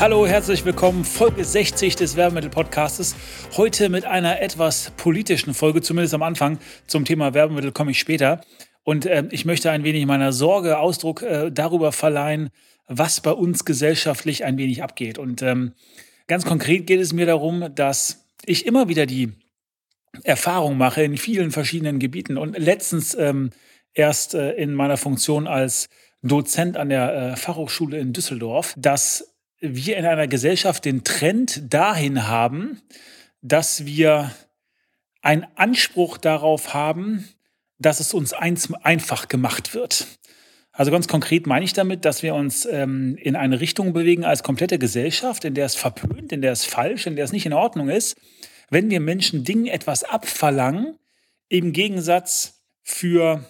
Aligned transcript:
Hallo, 0.00 0.26
herzlich 0.26 0.64
willkommen. 0.64 1.04
Folge 1.04 1.44
60 1.44 1.94
des 1.94 2.16
Werbemittel-Podcastes. 2.16 3.14
Heute 3.56 3.88
mit 3.88 4.04
einer 4.04 4.42
etwas 4.42 4.90
politischen 4.96 5.54
Folge, 5.54 5.82
zumindest 5.82 6.14
am 6.14 6.22
Anfang. 6.22 6.58
Zum 6.88 7.04
Thema 7.04 7.32
Werbemittel 7.32 7.70
komme 7.70 7.92
ich 7.92 8.00
später. 8.00 8.40
Und 8.82 9.06
äh, 9.06 9.24
ich 9.30 9.44
möchte 9.44 9.70
ein 9.70 9.84
wenig 9.84 10.04
meiner 10.04 10.32
Sorge 10.32 10.78
Ausdruck 10.78 11.22
äh, 11.22 11.50
darüber 11.50 11.92
verleihen, 11.92 12.50
was 12.88 13.20
bei 13.20 13.30
uns 13.30 13.64
gesellschaftlich 13.64 14.44
ein 14.44 14.58
wenig 14.58 14.82
abgeht. 14.82 15.16
Und 15.16 15.42
ähm, 15.42 15.74
ganz 16.26 16.44
konkret 16.44 16.88
geht 16.88 17.00
es 17.00 17.12
mir 17.12 17.26
darum, 17.26 17.72
dass 17.74 18.26
ich 18.44 18.66
immer 18.66 18.88
wieder 18.88 19.06
die 19.06 19.32
Erfahrung 20.24 20.76
mache 20.76 21.04
in 21.04 21.16
vielen 21.16 21.52
verschiedenen 21.52 22.00
Gebieten. 22.00 22.36
Und 22.36 22.58
letztens 22.58 23.14
ähm, 23.14 23.50
erst 23.94 24.34
äh, 24.34 24.52
in 24.54 24.74
meiner 24.74 24.96
Funktion 24.96 25.46
als 25.46 25.88
Dozent 26.22 26.76
an 26.76 26.88
der 26.88 27.14
äh, 27.14 27.36
Fachhochschule 27.36 27.98
in 27.98 28.12
Düsseldorf, 28.12 28.74
dass 28.76 29.33
wir 29.72 29.96
in 29.96 30.04
einer 30.04 30.26
Gesellschaft 30.28 30.84
den 30.84 31.04
Trend 31.04 31.72
dahin 31.72 32.28
haben, 32.28 32.82
dass 33.40 33.86
wir 33.86 34.30
einen 35.22 35.46
Anspruch 35.56 36.18
darauf 36.18 36.74
haben, 36.74 37.28
dass 37.78 38.00
es 38.00 38.14
uns 38.14 38.32
einfach 38.32 39.28
gemacht 39.28 39.74
wird. 39.74 40.06
Also 40.72 40.90
ganz 40.90 41.06
konkret 41.06 41.46
meine 41.46 41.64
ich 41.64 41.72
damit, 41.72 42.04
dass 42.04 42.22
wir 42.22 42.34
uns 42.34 42.66
ähm, 42.66 43.16
in 43.16 43.36
eine 43.36 43.60
Richtung 43.60 43.92
bewegen 43.92 44.24
als 44.24 44.42
komplette 44.42 44.78
Gesellschaft, 44.78 45.44
in 45.44 45.54
der 45.54 45.66
es 45.66 45.76
verpönt, 45.76 46.32
in 46.32 46.42
der 46.42 46.52
es 46.52 46.64
falsch, 46.64 47.06
in 47.06 47.16
der 47.16 47.24
es 47.24 47.32
nicht 47.32 47.46
in 47.46 47.52
Ordnung 47.52 47.88
ist, 47.88 48.16
wenn 48.70 48.90
wir 48.90 49.00
Menschen 49.00 49.44
Dingen 49.44 49.66
etwas 49.66 50.02
abverlangen, 50.02 50.98
im 51.48 51.72
Gegensatz 51.72 52.64
für 52.82 53.44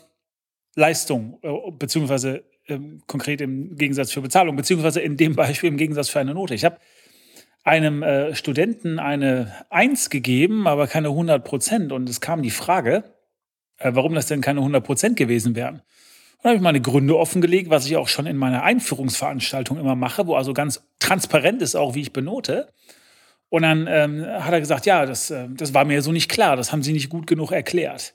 Leistung, 0.75 1.39
äh, 1.43 1.71
beziehungsweise 1.73 2.45
ähm, 2.69 3.03
konkret 3.07 3.41
im 3.41 3.77
Gegensatz 3.77 4.13
für 4.13 4.21
Bezahlung, 4.21 4.57
beziehungsweise 4.57 5.01
in 5.01 5.17
dem 5.17 5.35
Beispiel 5.37 5.69
im 5.69 5.77
Gegensatz 5.77 6.09
für 6.09 6.21
eine 6.21 6.35
Note. 6.35 6.55
Ich 6.55 6.65
habe 6.65 6.79
einem 7.65 8.03
äh, 8.03 8.35
Studenten 8.35 8.99
eine 8.99 9.53
1 9.71 10.11
gegeben, 10.11 10.67
aber 10.67 10.87
keine 10.87 11.09
100 11.09 11.43
Prozent. 11.45 11.93
Und 11.93 12.09
es 12.09 12.21
kam 12.21 12.43
die 12.43 12.51
Frage, 12.51 13.05
äh, 13.79 13.91
warum 13.95 14.15
das 14.15 14.27
denn 14.27 14.43
keine 14.43 14.61
100 14.61 14.85
Prozent 14.85 15.17
gewesen 15.17 15.57
wären. 15.57 15.83
Und 16.39 16.45
habe 16.45 16.57
ich 16.57 16.63
meine 16.63 16.83
Gründe 16.83 17.19
offengelegt, 17.19 17.71
was 17.71 17.87
ich 17.87 17.97
auch 17.97 18.09
schon 18.09 18.27
in 18.27 18.37
meiner 18.37 18.63
Einführungsveranstaltung 18.63 19.79
immer 19.79 19.97
mache, 19.97 20.27
wo 20.27 20.35
also 20.35 20.53
ganz 20.53 20.85
transparent 20.99 21.63
ist 21.63 21.75
auch, 21.75 21.95
wie 21.95 22.03
ich 22.03 22.13
benote. 22.13 22.69
Und 23.49 23.63
dann 23.63 23.87
ähm, 23.89 24.27
hat 24.27 24.53
er 24.53 24.61
gesagt, 24.61 24.85
ja, 24.85 25.07
das, 25.07 25.31
äh, 25.31 25.49
das 25.51 25.73
war 25.73 25.87
mir 25.87 26.03
so 26.03 26.13
nicht 26.13 26.31
klar, 26.31 26.57
das 26.57 26.71
haben 26.71 26.83
Sie 26.83 26.93
nicht 26.93 27.09
gut 27.09 27.27
genug 27.27 27.51
erklärt. 27.51 28.15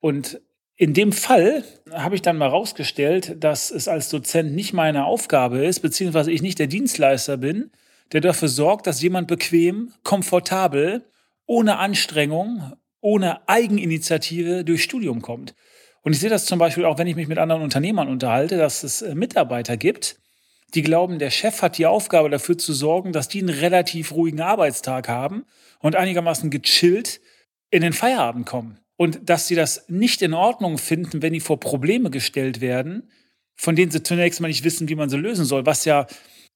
Und 0.00 0.40
in 0.80 0.94
dem 0.94 1.10
Fall 1.10 1.64
habe 1.92 2.14
ich 2.14 2.22
dann 2.22 2.38
mal 2.38 2.48
rausgestellt, 2.48 3.34
dass 3.42 3.72
es 3.72 3.88
als 3.88 4.10
Dozent 4.10 4.54
nicht 4.54 4.72
meine 4.72 5.06
Aufgabe 5.06 5.64
ist, 5.64 5.80
beziehungsweise 5.80 6.30
ich 6.30 6.40
nicht 6.40 6.60
der 6.60 6.68
Dienstleister 6.68 7.36
bin, 7.36 7.72
der 8.12 8.20
dafür 8.20 8.46
sorgt, 8.48 8.86
dass 8.86 9.02
jemand 9.02 9.26
bequem, 9.26 9.92
komfortabel, 10.04 11.04
ohne 11.46 11.78
Anstrengung, 11.78 12.74
ohne 13.00 13.48
Eigeninitiative 13.48 14.64
durchs 14.64 14.84
Studium 14.84 15.20
kommt. 15.20 15.56
Und 16.02 16.12
ich 16.12 16.20
sehe 16.20 16.30
das 16.30 16.46
zum 16.46 16.60
Beispiel 16.60 16.84
auch, 16.84 16.96
wenn 16.96 17.08
ich 17.08 17.16
mich 17.16 17.26
mit 17.28 17.38
anderen 17.38 17.62
Unternehmern 17.62 18.08
unterhalte, 18.08 18.56
dass 18.56 18.84
es 18.84 19.02
äh, 19.02 19.16
Mitarbeiter 19.16 19.76
gibt, 19.76 20.20
die 20.74 20.82
glauben, 20.82 21.18
der 21.18 21.30
Chef 21.30 21.60
hat 21.60 21.78
die 21.78 21.86
Aufgabe 21.86 22.30
dafür 22.30 22.56
zu 22.56 22.72
sorgen, 22.72 23.12
dass 23.12 23.26
die 23.26 23.40
einen 23.40 23.48
relativ 23.48 24.12
ruhigen 24.12 24.40
Arbeitstag 24.40 25.08
haben 25.08 25.44
und 25.80 25.96
einigermaßen 25.96 26.50
gechillt 26.50 27.20
in 27.70 27.82
den 27.82 27.92
Feierabend 27.92 28.46
kommen 28.46 28.78
und 28.98 29.30
dass 29.30 29.46
sie 29.46 29.54
das 29.54 29.88
nicht 29.88 30.22
in 30.22 30.34
Ordnung 30.34 30.76
finden, 30.76 31.22
wenn 31.22 31.32
die 31.32 31.40
vor 31.40 31.60
Probleme 31.60 32.10
gestellt 32.10 32.60
werden, 32.60 33.08
von 33.54 33.76
denen 33.76 33.92
sie 33.92 34.02
zunächst 34.02 34.40
mal 34.40 34.48
nicht 34.48 34.64
wissen, 34.64 34.88
wie 34.88 34.96
man 34.96 35.08
sie 35.08 35.16
lösen 35.16 35.44
soll, 35.44 35.64
was 35.64 35.84
ja 35.84 36.06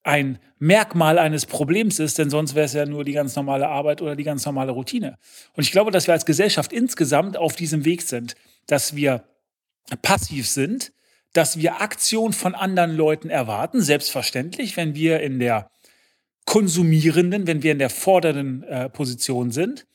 ein 0.03 0.39
Merkmal 0.59 1.17
eines 1.19 1.45
Problems 1.45 1.99
ist, 1.99 2.19
denn 2.19 2.29
sonst 2.29 2.53
wäre 2.53 2.65
es 2.65 2.73
ja 2.73 2.85
nur 2.85 3.05
die 3.05 3.13
ganz 3.13 3.37
normale 3.37 3.69
Arbeit 3.69 4.01
oder 4.01 4.17
die 4.17 4.25
ganz 4.25 4.45
normale 4.45 4.73
Routine. 4.73 5.17
Und 5.53 5.63
ich 5.63 5.71
glaube, 5.71 5.89
dass 5.89 6.07
wir 6.07 6.13
als 6.13 6.25
Gesellschaft 6.25 6.73
insgesamt 6.73 7.37
auf 7.37 7.55
diesem 7.55 7.85
Weg 7.85 8.01
sind, 8.01 8.35
dass 8.67 8.93
wir 8.93 9.23
passiv 10.01 10.49
sind, 10.49 10.91
dass 11.31 11.57
wir 11.57 11.79
Aktion 11.79 12.33
von 12.33 12.55
anderen 12.55 12.93
Leuten 12.93 13.29
erwarten, 13.29 13.81
selbstverständlich, 13.81 14.75
wenn 14.75 14.95
wir 14.95 15.21
in 15.21 15.39
der 15.39 15.71
konsumierenden, 16.45 17.47
wenn 17.47 17.63
wir 17.63 17.71
in 17.71 17.79
der 17.79 17.89
fordernden 17.89 18.63
äh, 18.63 18.89
Position 18.89 19.51
sind, 19.51 19.85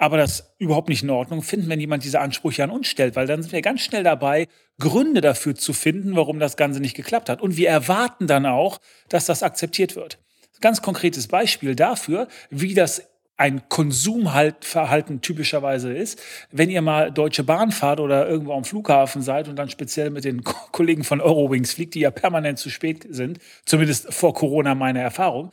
aber 0.00 0.16
das 0.16 0.54
überhaupt 0.56 0.88
nicht 0.88 1.02
in 1.02 1.10
Ordnung 1.10 1.42
finden, 1.42 1.68
wenn 1.68 1.78
jemand 1.78 2.04
diese 2.04 2.20
Ansprüche 2.20 2.64
an 2.64 2.70
uns 2.70 2.88
stellt, 2.88 3.16
weil 3.16 3.26
dann 3.26 3.42
sind 3.42 3.52
wir 3.52 3.60
ganz 3.60 3.82
schnell 3.82 4.02
dabei, 4.02 4.48
Gründe 4.78 5.20
dafür 5.20 5.54
zu 5.54 5.74
finden, 5.74 6.16
warum 6.16 6.40
das 6.40 6.56
Ganze 6.56 6.80
nicht 6.80 6.96
geklappt 6.96 7.28
hat. 7.28 7.42
Und 7.42 7.58
wir 7.58 7.68
erwarten 7.68 8.26
dann 8.26 8.46
auch, 8.46 8.80
dass 9.10 9.26
das 9.26 9.42
akzeptiert 9.42 9.96
wird. 9.96 10.18
Ganz 10.62 10.80
konkretes 10.80 11.28
Beispiel 11.28 11.74
dafür, 11.74 12.28
wie 12.48 12.72
das 12.72 13.02
ein 13.36 13.68
Konsumverhalten 13.68 15.20
typischerweise 15.20 15.92
ist. 15.92 16.18
Wenn 16.50 16.70
ihr 16.70 16.80
mal 16.80 17.12
Deutsche 17.12 17.44
Bahn 17.44 17.70
fahrt 17.70 18.00
oder 18.00 18.26
irgendwo 18.26 18.54
am 18.54 18.64
Flughafen 18.64 19.20
seid 19.20 19.48
und 19.48 19.56
dann 19.56 19.68
speziell 19.68 20.08
mit 20.08 20.24
den 20.24 20.42
Kollegen 20.44 21.04
von 21.04 21.20
Eurowings 21.20 21.74
fliegt, 21.74 21.94
die 21.94 22.00
ja 22.00 22.10
permanent 22.10 22.58
zu 22.58 22.70
spät 22.70 23.06
sind, 23.10 23.38
zumindest 23.66 24.14
vor 24.14 24.32
Corona 24.32 24.74
meine 24.74 25.00
Erfahrung, 25.00 25.52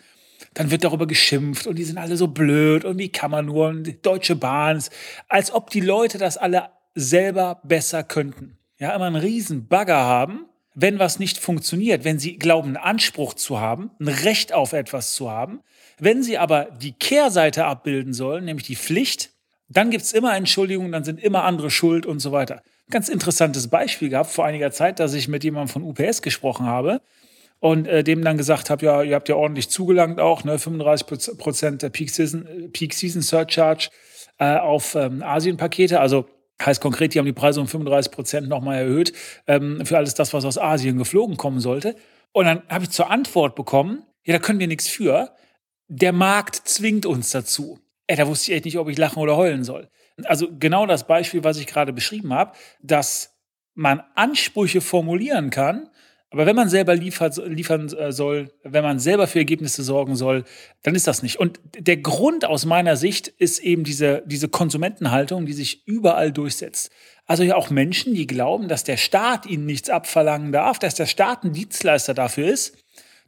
dann 0.54 0.72
wird 0.72 0.84
darüber 0.84 1.08
geschimpft 1.08 1.68
und 1.68 1.78
die 1.78 1.84
sind 1.84 1.98
alle 1.98 2.18
so 2.18 2.28
blöd 2.28 2.86
und 2.86 2.98
wie 2.98 3.10
kann 3.10 3.32
man 3.32 3.46
nur 3.46 3.68
und 3.68 3.84
die 3.84 4.02
Deutsche 4.02 4.36
Bahn, 4.36 4.82
als 5.28 5.52
ob 5.52 5.70
die 5.70 5.80
Leute 5.82 6.18
das 6.18 6.38
alle 6.38 6.70
selber 6.96 7.62
besser 7.64 8.04
könnten. 8.04 8.58
Ja, 8.80 8.96
immer 8.96 9.06
einen 9.06 9.16
riesen 9.16 9.68
Bagger 9.68 9.98
haben, 9.98 10.46
wenn 10.76 11.00
was 11.00 11.20
nicht 11.20 11.40
funktioniert, 11.40 12.04
wenn 12.04 12.20
sie 12.20 12.38
glauben, 12.38 12.68
einen 12.68 12.78
Anspruch 12.78 13.34
zu 13.34 13.60
haben, 13.60 13.90
ein 14.00 14.08
Recht 14.08 14.54
auf 14.54 14.74
etwas 14.74 15.14
zu 15.14 15.30
haben. 15.30 15.62
Wenn 15.98 16.22
sie 16.22 16.38
aber 16.38 16.66
die 16.66 16.92
Kehrseite 16.92 17.66
abbilden 17.66 18.14
sollen, 18.14 18.46
nämlich 18.46 18.68
die 18.68 18.76
Pflicht, 18.76 19.32
dann 19.70 19.90
gibt's 19.90 20.12
immer 20.12 20.36
Entschuldigungen, 20.36 20.92
dann 20.92 21.04
sind 21.04 21.20
immer 21.20 21.44
andere 21.44 21.72
schuld 21.72 22.06
und 22.06 22.20
so 22.20 22.32
weiter. 22.32 22.62
Ganz 22.90 23.10
interessantes 23.10 23.68
Beispiel 23.68 24.10
gehabt 24.10 24.30
vor 24.30 24.46
einiger 24.46 24.72
Zeit, 24.72 25.00
dass 25.00 25.14
ich 25.14 25.28
mit 25.28 25.44
jemandem 25.44 25.70
von 25.70 25.84
UPS 25.84 26.22
gesprochen 26.22 26.68
habe 26.68 27.02
und 27.60 27.88
äh, 27.88 28.04
dem 28.04 28.24
dann 28.24 28.38
gesagt 28.38 28.70
habe, 28.70 28.86
ja, 28.86 29.02
ihr 29.04 29.16
habt 29.16 29.30
ja 29.30 29.36
ordentlich 29.36 29.70
zugelangt 29.70 30.20
auch, 30.20 30.44
ne, 30.44 30.60
35 30.60 31.38
Prozent 31.38 31.82
der 31.82 31.90
Peak 31.90 32.10
Season, 32.10 32.70
Peak 32.74 32.94
Season 32.94 33.22
Surcharge 33.22 33.90
äh, 34.38 34.58
auf 34.58 34.96
ähm, 34.96 35.24
Asien-Pakete, 35.24 36.00
also 36.00 36.26
Heißt 36.64 36.82
konkret, 36.82 37.14
die 37.14 37.20
haben 37.20 37.26
die 37.28 37.34
Preise 37.34 37.62
um 37.62 37.68
35 37.68 38.12
Prozent 38.12 38.50
nochmal 38.50 38.80
erhöht 38.80 39.14
ähm, 39.46 39.86
für 39.86 39.98
alles 39.98 40.16
das, 40.16 40.34
was 40.34 40.44
aus 40.44 40.58
Asien 40.58 40.98
geflogen 40.98 41.38
kommen 41.38 41.60
sollte. 41.60 41.96
Und 42.32 42.46
dann 42.46 42.64
habe 42.68 42.86
ich 42.86 42.90
zur 42.90 43.12
Antwort 43.12 43.56
bekommen, 43.56 44.04
ja, 44.24 44.34
da 44.34 44.40
können 44.40 44.60
wir 44.60 44.68
nichts 44.68 44.88
für. 44.88 45.36
Der 45.88 46.14
Markt 46.14 46.56
zwingt 46.56 47.06
uns 47.06 47.30
dazu. 47.30 47.80
Ey, 48.08 48.16
da 48.16 48.28
wusste 48.28 48.52
ich 48.52 48.56
echt 48.56 48.66
nicht, 48.66 48.80
ob 48.80 48.90
ich 48.90 48.98
lachen 48.98 49.22
oder 49.22 49.38
heulen 49.38 49.64
soll. 49.64 49.90
Also 50.24 50.48
genau 50.58 50.88
das 50.88 51.06
Beispiel, 51.06 51.44
was 51.44 51.58
ich 51.58 51.68
gerade 51.68 51.94
beschrieben 51.94 52.34
habe, 52.34 52.54
dass 52.82 53.38
man 53.76 54.02
Ansprüche 54.16 54.82
formulieren 54.82 55.52
kann, 55.52 55.90
aber 56.30 56.46
wenn 56.46 56.56
man 56.58 56.68
selber 56.68 56.94
liefert, 56.94 57.38
liefern 57.48 57.88
äh, 57.94 58.12
soll, 58.12 58.52
wenn 58.64 58.84
man 58.84 59.00
selber 59.00 59.28
für 59.28 59.40
Ergebnisse 59.40 59.82
sorgen 59.82 60.16
soll, 60.16 60.44
dann 60.84 60.94
ist 60.94 61.08
das 61.08 61.24
nicht. 61.24 61.38
Und 61.38 61.60
der 61.78 61.98
Grund 61.98 62.44
aus 62.44 62.66
meiner 62.66 62.98
Sicht 62.98 63.30
ist 63.30 63.60
eben 63.60 63.86
diese, 63.86 64.24
diese 64.26 64.50
Konsumentenhaltung, 64.50 65.46
die 65.46 65.54
sich 65.54 65.88
überall 65.88 66.34
durchsetzt. 66.34 66.92
Also 67.26 67.44
ja 67.44 67.56
auch 67.56 67.70
Menschen, 67.70 68.14
die 68.14 68.28
glauben, 68.28 68.68
dass 68.68 68.84
der 68.84 68.98
Staat 68.98 69.46
ihnen 69.46 69.66
nichts 69.66 69.90
abverlangen 69.90 70.52
darf, 70.52 70.80
dass 70.80 70.96
der 70.96 71.06
Staat 71.06 71.44
ein 71.44 71.54
Dienstleister 71.54 72.14
dafür 72.14 72.48
ist, 72.48 72.76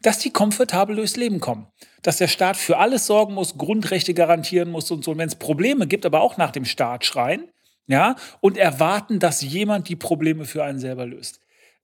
dass 0.02 0.20
die 0.20 0.32
komfortabel 0.32 0.98
durchs 0.98 1.16
Leben 1.16 1.40
kommen. 1.40 1.68
Dass 2.02 2.18
der 2.18 2.28
Staat 2.28 2.58
für 2.58 2.78
alles 2.78 3.06
sorgen 3.06 3.34
muss, 3.34 3.58
Grundrechte 3.58 4.14
garantieren 4.14 4.72
muss 4.72 4.92
und 4.92 5.06
so. 5.06 5.12
Und 5.12 5.18
wenn 5.18 5.28
es 5.28 5.36
Probleme 5.36 5.88
gibt, 5.88 6.06
aber 6.06 6.22
auch 6.22 6.38
nach 6.38 6.52
dem 6.52 6.66
Staat 6.66 7.06
schreien, 7.06 7.50
ja, 7.88 8.16
und 8.40 8.58
erwarten, 8.58 9.20
dass 9.20 9.42
jemand 9.42 9.90
die 9.90 9.96
Probleme 9.96 10.46
für 10.46 10.64
einen 10.64 10.80
selber 10.80 11.06
löst. 11.06 11.40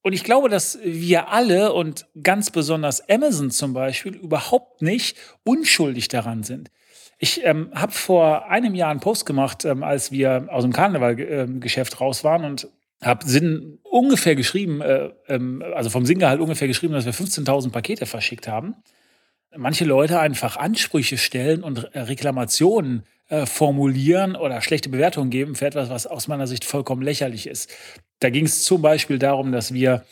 Und 0.05 0.13
ich 0.13 0.23
glaube, 0.23 0.49
dass 0.49 0.77
wir 0.83 1.29
alle 1.29 1.73
und 1.73 2.05
ganz 2.21 2.51
besonders 2.51 3.09
Amazon 3.09 3.49
zum 3.49 3.73
Beispiel 3.73 4.13
überhaupt 4.13 4.83
nicht 4.83 5.17
unschuldig 5.43 6.09
daran 6.09 6.43
sind. 6.43 6.69
Ich 7.17 7.43
ähm, 7.43 7.71
habe 7.73 7.91
vor 7.91 8.47
einem 8.47 8.75
Jahr 8.75 8.91
einen 8.91 8.99
Post 8.99 9.25
gemacht, 9.25 9.65
ähm, 9.65 9.81
als 9.81 10.11
wir 10.11 10.45
aus 10.51 10.61
dem 10.61 10.73
Karnevalgeschäft 10.73 11.99
raus 12.01 12.23
waren 12.23 12.45
und 12.45 12.67
habe 13.01 13.25
Sinn 13.25 13.79
ungefähr 13.81 14.35
geschrieben, 14.35 14.79
äh, 14.81 15.09
ähm, 15.27 15.63
also 15.73 15.89
vom 15.89 16.05
Sinngehalt 16.05 16.39
ungefähr 16.39 16.67
geschrieben, 16.67 16.93
dass 16.93 17.05
wir 17.05 17.13
15.000 17.13 17.71
Pakete 17.71 18.05
verschickt 18.05 18.47
haben. 18.47 18.75
Manche 19.57 19.85
Leute 19.85 20.19
einfach 20.19 20.57
Ansprüche 20.57 21.17
stellen 21.17 21.63
und 21.63 21.89
Reklamationen 21.95 23.03
äh, 23.27 23.45
formulieren 23.45 24.35
oder 24.35 24.61
schlechte 24.61 24.89
Bewertungen 24.89 25.29
geben 25.29 25.55
für 25.55 25.65
etwas, 25.65 25.89
was 25.89 26.07
aus 26.07 26.27
meiner 26.27 26.47
Sicht 26.47 26.63
vollkommen 26.63 27.01
lächerlich 27.01 27.47
ist. 27.47 27.71
Da 28.19 28.29
ging 28.29 28.45
es 28.45 28.63
zum 28.63 28.81
Beispiel 28.81 29.17
darum, 29.17 29.51
dass 29.51 29.73
wir 29.73 30.05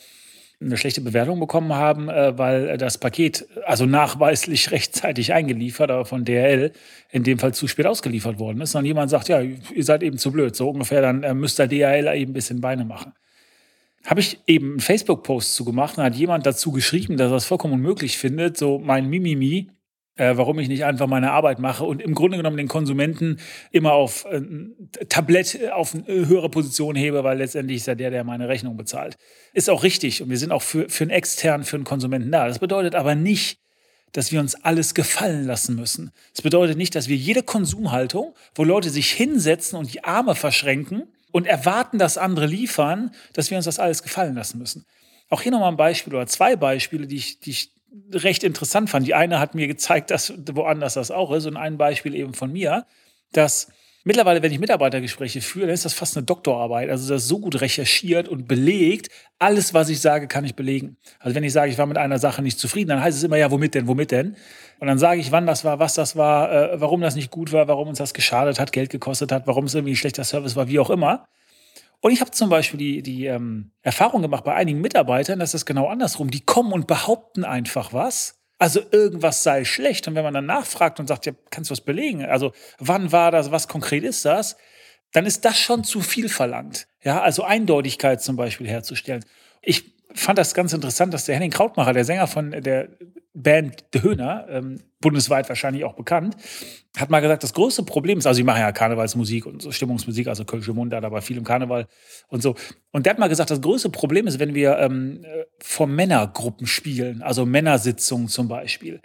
eine 0.60 0.76
schlechte 0.76 1.00
Bewertung 1.00 1.40
bekommen 1.40 1.74
haben, 1.74 2.08
äh, 2.08 2.36
weil 2.38 2.76
das 2.76 2.98
Paket, 2.98 3.46
also 3.66 3.86
nachweislich 3.86 4.70
rechtzeitig 4.72 5.32
eingeliefert, 5.32 5.90
aber 5.90 6.04
von 6.04 6.24
DHL 6.24 6.72
in 7.10 7.22
dem 7.22 7.38
Fall 7.38 7.54
zu 7.54 7.68
spät 7.68 7.86
ausgeliefert 7.86 8.38
worden 8.38 8.60
ist. 8.60 8.74
Und 8.74 8.84
jemand 8.84 9.10
sagt, 9.10 9.28
ja, 9.28 9.40
ihr 9.40 9.84
seid 9.84 10.02
eben 10.02 10.18
zu 10.18 10.32
blöd, 10.32 10.56
so 10.56 10.70
ungefähr, 10.70 11.02
dann 11.02 11.22
äh, 11.22 11.34
müsst 11.34 11.58
ihr 11.58 11.70
eben 11.70 12.08
ein 12.08 12.32
bisschen 12.32 12.60
Beine 12.60 12.84
machen. 12.84 13.12
Habe 14.06 14.20
ich 14.20 14.38
eben 14.46 14.72
einen 14.72 14.80
Facebook-Post 14.80 15.54
zu 15.54 15.64
gemacht, 15.64 15.96
und 15.96 16.04
hat 16.04 16.14
jemand 16.14 16.44
dazu 16.46 16.72
geschrieben, 16.72 17.16
dass 17.16 17.30
er 17.30 17.36
es 17.36 17.46
vollkommen 17.46 17.74
unmöglich 17.74 18.18
findet, 18.18 18.56
so 18.56 18.78
mein 18.78 19.08
Mimimi, 19.08 19.70
äh, 20.16 20.36
warum 20.36 20.58
ich 20.58 20.68
nicht 20.68 20.84
einfach 20.84 21.06
meine 21.06 21.32
Arbeit 21.32 21.58
mache 21.58 21.84
und 21.84 22.00
im 22.00 22.14
Grunde 22.14 22.36
genommen 22.36 22.56
den 22.56 22.68
Konsumenten 22.68 23.38
immer 23.70 23.92
auf 23.94 24.26
äh, 24.26 24.42
Tablett 25.08 25.54
äh, 25.60 25.70
auf 25.70 25.94
eine 25.94 26.04
höhere 26.06 26.48
Position 26.48 26.94
hebe, 26.94 27.24
weil 27.24 27.38
letztendlich 27.38 27.78
ist 27.78 27.88
er 27.88 27.96
der, 27.96 28.10
der 28.10 28.24
meine 28.24 28.48
Rechnung 28.48 28.76
bezahlt. 28.76 29.16
Ist 29.54 29.70
auch 29.70 29.82
richtig 29.82 30.22
und 30.22 30.30
wir 30.30 30.38
sind 30.38 30.52
auch 30.52 30.62
für, 30.62 30.88
für 30.88 31.04
einen 31.04 31.10
externen, 31.10 31.64
für 31.64 31.76
einen 31.76 31.84
Konsumenten 31.84 32.30
da. 32.30 32.46
Das 32.46 32.58
bedeutet 32.60 32.94
aber 32.94 33.14
nicht, 33.14 33.58
dass 34.12 34.30
wir 34.30 34.38
uns 34.38 34.54
alles 34.54 34.94
gefallen 34.94 35.46
lassen 35.46 35.74
müssen. 35.74 36.12
Das 36.32 36.42
bedeutet 36.42 36.78
nicht, 36.78 36.94
dass 36.94 37.08
wir 37.08 37.16
jede 37.16 37.42
Konsumhaltung, 37.42 38.34
wo 38.54 38.62
Leute 38.62 38.90
sich 38.90 39.10
hinsetzen 39.10 39.76
und 39.76 39.92
die 39.92 40.04
Arme 40.04 40.36
verschränken 40.36 41.08
und 41.34 41.48
erwarten, 41.48 41.98
dass 41.98 42.16
andere 42.16 42.46
liefern, 42.46 43.10
dass 43.32 43.50
wir 43.50 43.56
uns 43.56 43.64
das 43.64 43.80
alles 43.80 44.04
gefallen 44.04 44.36
lassen 44.36 44.56
müssen. 44.56 44.86
Auch 45.28 45.42
hier 45.42 45.50
nochmal 45.50 45.72
ein 45.72 45.76
Beispiel 45.76 46.14
oder 46.14 46.28
zwei 46.28 46.54
Beispiele, 46.54 47.08
die 47.08 47.16
ich, 47.16 47.40
die 47.40 47.50
ich 47.50 47.72
recht 48.12 48.44
interessant 48.44 48.88
fand. 48.88 49.04
Die 49.04 49.16
eine 49.16 49.40
hat 49.40 49.56
mir 49.56 49.66
gezeigt, 49.66 50.12
dass 50.12 50.32
woanders 50.52 50.94
das 50.94 51.10
auch 51.10 51.32
ist 51.32 51.46
und 51.46 51.56
ein 51.56 51.76
Beispiel 51.76 52.14
eben 52.14 52.34
von 52.34 52.52
mir, 52.52 52.86
dass 53.32 53.66
mittlerweile, 54.04 54.42
wenn 54.42 54.52
ich 54.52 54.60
Mitarbeitergespräche 54.60 55.40
führe, 55.40 55.66
dann 55.66 55.74
ist 55.74 55.84
das 55.84 55.94
fast 55.94 56.16
eine 56.16 56.24
Doktorarbeit. 56.24 56.90
Also 56.90 57.12
das 57.12 57.22
ist 57.22 57.28
so 57.28 57.40
gut 57.40 57.60
recherchiert 57.60 58.28
und 58.28 58.46
belegt. 58.46 59.08
Alles, 59.38 59.74
was 59.74 59.88
ich 59.88 60.00
sage, 60.00 60.28
kann 60.28 60.44
ich 60.44 60.54
belegen. 60.54 60.96
Also 61.18 61.34
wenn 61.34 61.42
ich 61.42 61.52
sage, 61.52 61.70
ich 61.70 61.78
war 61.78 61.86
mit 61.86 61.98
einer 61.98 62.18
Sache 62.18 62.42
nicht 62.42 62.58
zufrieden, 62.58 62.90
dann 62.90 63.02
heißt 63.02 63.18
es 63.18 63.24
immer, 63.24 63.36
ja, 63.36 63.50
womit 63.50 63.74
denn, 63.74 63.88
womit 63.88 64.12
denn? 64.12 64.36
Und 64.78 64.86
dann 64.86 64.98
sage 64.98 65.20
ich, 65.20 65.32
wann 65.32 65.46
das 65.46 65.64
war, 65.64 65.78
was 65.78 65.94
das 65.94 66.14
war, 66.16 66.52
äh, 66.52 66.80
warum 66.80 67.00
das 67.00 67.16
nicht 67.16 67.30
gut 67.30 67.52
war, 67.52 67.66
warum 67.66 67.88
uns 67.88 67.98
das 67.98 68.14
geschadet 68.14 68.60
hat, 68.60 68.72
Geld 68.72 68.90
gekostet 68.90 69.32
hat, 69.32 69.46
warum 69.46 69.64
es 69.64 69.74
irgendwie 69.74 69.94
ein 69.94 69.96
schlechter 69.96 70.24
Service 70.24 70.56
war, 70.56 70.68
wie 70.68 70.78
auch 70.78 70.90
immer. 70.90 71.26
Und 72.00 72.10
ich 72.12 72.20
habe 72.20 72.30
zum 72.32 72.50
Beispiel 72.50 72.78
die, 72.78 73.02
die 73.02 73.24
ähm, 73.26 73.70
Erfahrung 73.80 74.20
gemacht 74.20 74.44
bei 74.44 74.54
einigen 74.54 74.82
Mitarbeitern, 74.82 75.38
dass 75.38 75.52
das 75.52 75.64
genau 75.64 75.88
andersrum. 75.88 76.30
Die 76.30 76.44
kommen 76.44 76.72
und 76.72 76.86
behaupten 76.86 77.44
einfach 77.44 77.94
was. 77.94 78.43
Also 78.64 78.80
irgendwas 78.92 79.42
sei 79.42 79.66
schlecht. 79.66 80.08
Und 80.08 80.14
wenn 80.14 80.24
man 80.24 80.32
dann 80.32 80.46
nachfragt 80.46 80.98
und 80.98 81.06
sagt, 81.06 81.26
ja, 81.26 81.32
kannst 81.50 81.68
du 81.68 81.72
was 81.72 81.82
belegen? 81.82 82.24
Also 82.24 82.54
wann 82.78 83.12
war 83.12 83.30
das? 83.30 83.50
Was 83.50 83.68
konkret 83.68 84.04
ist 84.04 84.24
das? 84.24 84.56
Dann 85.12 85.26
ist 85.26 85.44
das 85.44 85.58
schon 85.58 85.84
zu 85.84 86.00
viel 86.00 86.30
verlangt. 86.30 86.86
Ja, 87.02 87.20
also 87.20 87.42
Eindeutigkeit 87.42 88.22
zum 88.22 88.36
Beispiel 88.36 88.66
herzustellen. 88.66 89.22
Ich 89.60 89.92
fand 90.12 90.38
das 90.38 90.54
ganz 90.54 90.72
interessant, 90.72 91.14
dass 91.14 91.24
der 91.24 91.34
Henning 91.34 91.50
Krautmacher, 91.50 91.92
der 91.92 92.04
Sänger 92.04 92.26
von 92.26 92.50
der 92.50 92.88
Band 93.34 93.84
The 93.92 94.02
Höhner, 94.02 94.46
ähm, 94.48 94.80
bundesweit 95.00 95.48
wahrscheinlich 95.48 95.84
auch 95.84 95.94
bekannt, 95.94 96.36
hat 96.96 97.10
mal 97.10 97.20
gesagt, 97.20 97.42
das 97.42 97.52
größte 97.52 97.82
Problem 97.82 98.18
ist, 98.18 98.26
also 98.26 98.36
sie 98.36 98.44
machen 98.44 98.60
ja 98.60 98.70
Karnevalsmusik 98.70 99.44
und 99.44 99.60
so 99.60 99.72
Stimmungsmusik, 99.72 100.28
also 100.28 100.44
Kölsche 100.44 100.72
da 100.88 101.10
war 101.10 101.20
viel 101.20 101.36
im 101.36 101.44
Karneval 101.44 101.86
und 102.28 102.42
so. 102.42 102.54
Und 102.92 103.04
der 103.04 103.12
hat 103.12 103.18
mal 103.18 103.28
gesagt, 103.28 103.50
das 103.50 103.60
größte 103.60 103.90
Problem 103.90 104.26
ist, 104.28 104.38
wenn 104.38 104.54
wir 104.54 104.78
ähm, 104.78 105.24
vor 105.60 105.88
Männergruppen 105.88 106.66
spielen, 106.66 107.22
also 107.22 107.44
Männersitzungen 107.44 108.28
zum 108.28 108.48
Beispiel. 108.48 109.00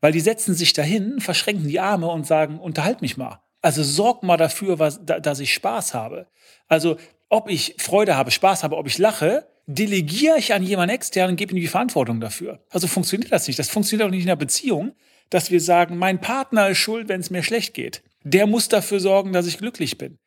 Weil 0.00 0.12
die 0.12 0.20
setzen 0.20 0.54
sich 0.54 0.72
dahin, 0.72 1.20
verschränken 1.20 1.68
die 1.68 1.80
Arme 1.80 2.06
und 2.08 2.26
sagen, 2.26 2.58
unterhalt 2.58 3.02
mich 3.02 3.16
mal. 3.16 3.40
Also 3.60 3.82
sorg 3.82 4.22
mal 4.22 4.36
dafür, 4.36 4.78
was, 4.78 5.04
da, 5.04 5.20
dass 5.20 5.40
ich 5.40 5.52
Spaß 5.52 5.94
habe. 5.94 6.26
Also 6.68 6.96
ob 7.28 7.48
ich 7.48 7.76
Freude 7.78 8.16
habe, 8.16 8.30
Spaß 8.30 8.64
habe, 8.64 8.76
ob 8.76 8.86
ich 8.86 8.98
lache, 8.98 9.46
delegiere 9.66 10.38
ich 10.38 10.52
an 10.54 10.62
jemanden 10.62 10.94
extern 10.94 11.30
und 11.30 11.36
gebe 11.36 11.52
ihm 11.52 11.60
die 11.60 11.68
Verantwortung 11.68 12.20
dafür. 12.20 12.60
Also 12.70 12.86
funktioniert 12.86 13.32
das 13.32 13.46
nicht. 13.46 13.58
Das 13.58 13.68
funktioniert 13.68 14.06
auch 14.06 14.10
nicht 14.10 14.24
in 14.24 14.28
einer 14.28 14.36
Beziehung, 14.36 14.94
dass 15.30 15.50
wir 15.50 15.60
sagen, 15.60 15.96
mein 15.96 16.20
Partner 16.20 16.68
ist 16.68 16.78
schuld, 16.78 17.08
wenn 17.08 17.20
es 17.20 17.30
mir 17.30 17.42
schlecht 17.42 17.74
geht. 17.74 18.02
Der 18.24 18.46
muss 18.46 18.68
dafür 18.68 19.00
sorgen, 19.00 19.32
dass 19.32 19.46
ich 19.46 19.58
glücklich 19.58 19.98
bin. 19.98 20.18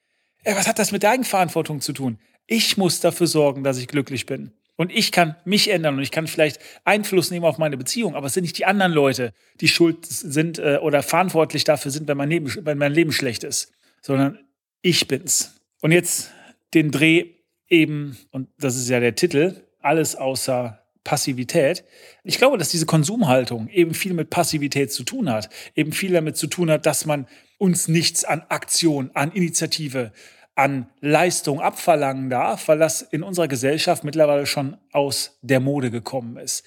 Ey, 0.44 0.56
was 0.56 0.68
hat 0.68 0.80
das 0.80 0.92
mit 0.92 1.04
der 1.04 1.12
Eigenverantwortung 1.12 1.82
zu 1.82 1.94
tun? 1.94 2.20
Ich 2.48 2.78
muss 2.78 3.00
dafür 3.00 3.28
sorgen, 3.28 3.64
dass 3.64 3.78
ich 3.78 3.88
glücklich 3.88 4.26
bin. 4.26 4.52
Und 4.78 4.92
ich 4.92 5.12
kann 5.12 5.36
mich 5.46 5.70
ändern 5.70 5.96
und 5.96 6.02
ich 6.02 6.12
kann 6.12 6.28
vielleicht 6.28 6.60
Einfluss 6.84 7.32
nehmen 7.32 7.46
auf 7.46 7.58
meine 7.58 7.78
Beziehung, 7.78 8.16
aber 8.16 8.28
es 8.28 8.34
sind 8.34 8.44
nicht 8.44 8.58
die 8.58 8.66
anderen 8.66 8.92
Leute, 8.92 9.34
die 9.62 9.70
schuld 9.70 10.06
sind 10.06 10.60
äh, 10.60 10.80
oder 10.82 11.02
verantwortlich 11.02 11.64
dafür 11.64 11.92
sind, 11.92 12.08
wenn 12.08 12.18
mein, 12.18 12.30
Leben, 12.30 12.54
wenn 12.66 12.78
mein 12.78 12.92
Leben 12.92 13.14
schlecht 13.14 13.46
ist, 13.46 13.72
sondern 14.02 14.40
ich 14.82 15.08
bin's. 15.08 15.56
Und 15.82 15.92
jetzt 15.92 16.32
den 16.74 16.92
Dreh 16.92 17.35
eben, 17.70 18.18
und 18.32 18.50
das 18.58 18.76
ist 18.76 18.90
ja 18.90 19.00
der 19.00 19.16
Titel, 19.16 19.64
alles 19.80 20.16
außer 20.16 20.82
Passivität. 21.04 21.84
Ich 22.24 22.38
glaube, 22.38 22.58
dass 22.58 22.70
diese 22.70 22.88
Konsumhaltung 22.88 23.70
eben 23.70 23.94
viel 23.94 24.14
mit 24.14 24.30
Passivität 24.30 24.92
zu 24.92 25.04
tun 25.04 25.30
hat, 25.30 25.50
eben 25.76 25.92
viel 25.92 26.14
damit 26.14 26.36
zu 26.36 26.48
tun 26.48 26.72
hat, 26.72 26.86
dass 26.86 27.06
man 27.06 27.28
uns 27.58 27.88
nichts 27.88 28.26
an 28.26 28.44
Aktion, 28.50 29.12
an 29.14 29.32
Initiative, 29.32 30.12
an 30.56 30.90
Leistung 31.02 31.62
abverlangen 31.62 32.30
darf, 32.30 32.68
weil 32.68 32.80
das 32.80 33.02
in 33.02 33.24
unserer 33.24 33.48
Gesellschaft 33.48 34.04
mittlerweile 34.04 34.46
schon 34.46 34.78
aus 34.92 35.38
der 35.42 35.60
Mode 35.60 35.92
gekommen 35.92 36.38
ist. 36.38 36.66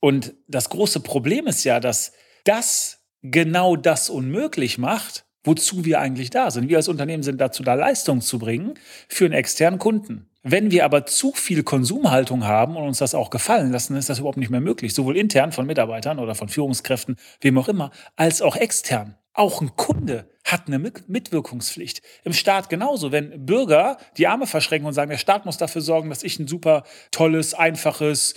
Und 0.00 0.34
das 0.48 0.68
große 0.68 1.00
Problem 1.00 1.46
ist 1.46 1.64
ja, 1.64 1.78
dass 1.78 2.12
das 2.44 3.04
genau 3.22 3.76
das 3.76 4.10
unmöglich 4.10 4.78
macht, 4.78 5.24
wozu 5.44 5.84
wir 5.84 6.00
eigentlich 6.00 6.30
da 6.30 6.50
sind. 6.50 6.68
Wir 6.68 6.78
als 6.78 6.88
Unternehmen 6.88 7.22
sind 7.22 7.40
dazu 7.40 7.62
da, 7.62 7.74
Leistung 7.74 8.20
zu 8.20 8.38
bringen 8.38 8.74
für 9.08 9.26
einen 9.26 9.34
externen 9.34 9.78
Kunden. 9.78 10.28
Wenn 10.48 10.70
wir 10.70 10.84
aber 10.84 11.06
zu 11.06 11.32
viel 11.32 11.64
Konsumhaltung 11.64 12.44
haben 12.44 12.76
und 12.76 12.84
uns 12.84 12.98
das 12.98 13.16
auch 13.16 13.30
gefallen 13.30 13.72
lassen, 13.72 13.96
ist 13.96 14.08
das 14.08 14.20
überhaupt 14.20 14.36
nicht 14.36 14.50
mehr 14.50 14.60
möglich. 14.60 14.94
Sowohl 14.94 15.16
intern 15.16 15.50
von 15.50 15.66
Mitarbeitern 15.66 16.20
oder 16.20 16.36
von 16.36 16.48
Führungskräften, 16.48 17.16
wem 17.40 17.58
auch 17.58 17.66
immer, 17.66 17.90
als 18.14 18.42
auch 18.42 18.54
extern. 18.54 19.16
Auch 19.32 19.60
ein 19.60 19.74
Kunde 19.74 20.30
hat 20.44 20.68
eine 20.68 20.78
Mitwirkungspflicht. 20.78 22.00
Im 22.22 22.32
Staat 22.32 22.68
genauso. 22.68 23.10
Wenn 23.10 23.44
Bürger 23.44 23.96
die 24.18 24.28
Arme 24.28 24.46
verschränken 24.46 24.86
und 24.86 24.92
sagen, 24.92 25.10
der 25.10 25.18
Staat 25.18 25.46
muss 25.46 25.56
dafür 25.56 25.82
sorgen, 25.82 26.10
dass 26.10 26.22
ich 26.22 26.38
ein 26.38 26.46
super 26.46 26.84
tolles, 27.10 27.52
einfaches 27.52 28.34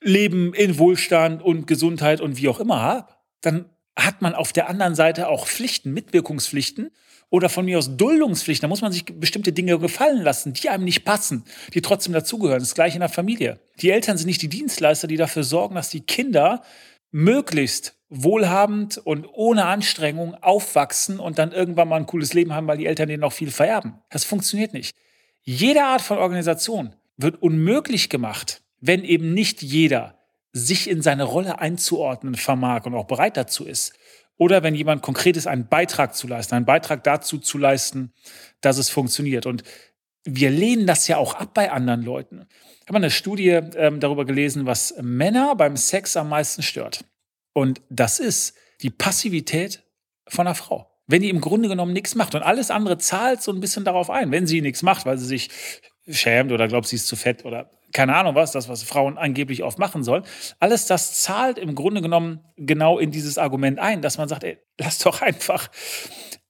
Leben 0.00 0.52
in 0.54 0.76
Wohlstand 0.76 1.40
und 1.40 1.68
Gesundheit 1.68 2.20
und 2.20 2.36
wie 2.36 2.48
auch 2.48 2.58
immer 2.58 2.82
habe, 2.82 3.14
dann 3.42 3.70
hat 3.98 4.22
man 4.22 4.34
auf 4.34 4.52
der 4.52 4.68
anderen 4.68 4.94
Seite 4.94 5.28
auch 5.28 5.46
Pflichten, 5.46 5.92
Mitwirkungspflichten 5.92 6.90
oder 7.30 7.48
von 7.48 7.64
mir 7.64 7.78
aus 7.78 7.96
Duldungspflichten. 7.96 8.62
Da 8.62 8.68
muss 8.68 8.80
man 8.80 8.92
sich 8.92 9.04
bestimmte 9.04 9.52
Dinge 9.52 9.78
gefallen 9.78 10.22
lassen, 10.22 10.52
die 10.52 10.68
einem 10.68 10.84
nicht 10.84 11.04
passen, 11.04 11.44
die 11.74 11.82
trotzdem 11.82 12.12
dazugehören. 12.12 12.60
Das 12.60 12.74
gleiche 12.74 12.96
in 12.96 13.00
der 13.00 13.08
Familie. 13.08 13.58
Die 13.80 13.90
Eltern 13.90 14.16
sind 14.16 14.28
nicht 14.28 14.42
die 14.42 14.48
Dienstleister, 14.48 15.08
die 15.08 15.16
dafür 15.16 15.42
sorgen, 15.44 15.74
dass 15.74 15.90
die 15.90 16.00
Kinder 16.00 16.62
möglichst 17.10 17.96
wohlhabend 18.08 18.98
und 18.98 19.26
ohne 19.32 19.66
Anstrengung 19.66 20.34
aufwachsen 20.34 21.18
und 21.18 21.38
dann 21.38 21.52
irgendwann 21.52 21.88
mal 21.88 21.96
ein 21.96 22.06
cooles 22.06 22.32
Leben 22.32 22.54
haben, 22.54 22.66
weil 22.66 22.78
die 22.78 22.86
Eltern 22.86 23.08
denen 23.08 23.20
noch 23.20 23.32
viel 23.32 23.50
vererben. 23.50 23.94
Das 24.10 24.24
funktioniert 24.24 24.72
nicht. 24.72 24.96
Jede 25.42 25.84
Art 25.84 26.00
von 26.00 26.18
Organisation 26.18 26.94
wird 27.16 27.42
unmöglich 27.42 28.08
gemacht, 28.08 28.62
wenn 28.80 29.04
eben 29.04 29.34
nicht 29.34 29.62
jeder 29.62 30.17
sich 30.58 30.90
in 30.90 31.02
seine 31.02 31.24
Rolle 31.24 31.58
einzuordnen 31.60 32.34
vermag 32.34 32.84
und 32.84 32.94
auch 32.94 33.06
bereit 33.06 33.36
dazu 33.36 33.64
ist. 33.64 33.94
Oder 34.36 34.62
wenn 34.62 34.74
jemand 34.74 35.02
konkret 35.02 35.36
ist, 35.36 35.46
einen 35.46 35.68
Beitrag 35.68 36.14
zu 36.14 36.28
leisten, 36.28 36.54
einen 36.54 36.64
Beitrag 36.64 37.02
dazu 37.04 37.38
zu 37.38 37.58
leisten, 37.58 38.12
dass 38.60 38.78
es 38.78 38.88
funktioniert. 38.88 39.46
Und 39.46 39.64
wir 40.24 40.50
lehnen 40.50 40.86
das 40.86 41.08
ja 41.08 41.16
auch 41.16 41.34
ab 41.34 41.54
bei 41.54 41.70
anderen 41.70 42.02
Leuten. 42.02 42.46
Ich 42.82 42.88
habe 42.88 42.96
eine 42.96 43.10
Studie 43.10 43.50
ähm, 43.50 44.00
darüber 44.00 44.24
gelesen, 44.24 44.66
was 44.66 44.94
Männer 45.00 45.56
beim 45.56 45.76
Sex 45.76 46.16
am 46.16 46.28
meisten 46.28 46.62
stört. 46.62 47.04
Und 47.52 47.80
das 47.90 48.20
ist 48.20 48.54
die 48.82 48.90
Passivität 48.90 49.82
von 50.28 50.46
einer 50.46 50.54
Frau. 50.54 50.88
Wenn 51.06 51.22
die 51.22 51.30
im 51.30 51.40
Grunde 51.40 51.68
genommen 51.68 51.92
nichts 51.92 52.14
macht 52.14 52.34
und 52.34 52.42
alles 52.42 52.70
andere 52.70 52.98
zahlt 52.98 53.42
so 53.42 53.50
ein 53.50 53.60
bisschen 53.60 53.84
darauf 53.84 54.10
ein, 54.10 54.30
wenn 54.30 54.46
sie 54.46 54.60
nichts 54.60 54.82
macht, 54.82 55.06
weil 55.06 55.18
sie 55.18 55.26
sich 55.26 55.48
schämt 56.08 56.52
oder 56.52 56.68
glaubt, 56.68 56.86
sie 56.86 56.96
ist 56.96 57.08
zu 57.08 57.16
fett 57.16 57.44
oder 57.44 57.70
keine 57.92 58.14
Ahnung 58.14 58.34
was, 58.34 58.52
das, 58.52 58.68
was 58.68 58.82
Frauen 58.82 59.18
angeblich 59.18 59.62
oft 59.62 59.78
machen 59.78 60.02
sollen. 60.02 60.24
Alles 60.58 60.86
das 60.86 61.20
zahlt 61.22 61.58
im 61.58 61.74
Grunde 61.74 62.02
genommen 62.02 62.44
genau 62.56 62.98
in 62.98 63.10
dieses 63.10 63.38
Argument 63.38 63.78
ein, 63.78 64.02
dass 64.02 64.18
man 64.18 64.28
sagt, 64.28 64.44
ey, 64.44 64.58
lass 64.78 64.98
doch 64.98 65.22
einfach 65.22 65.70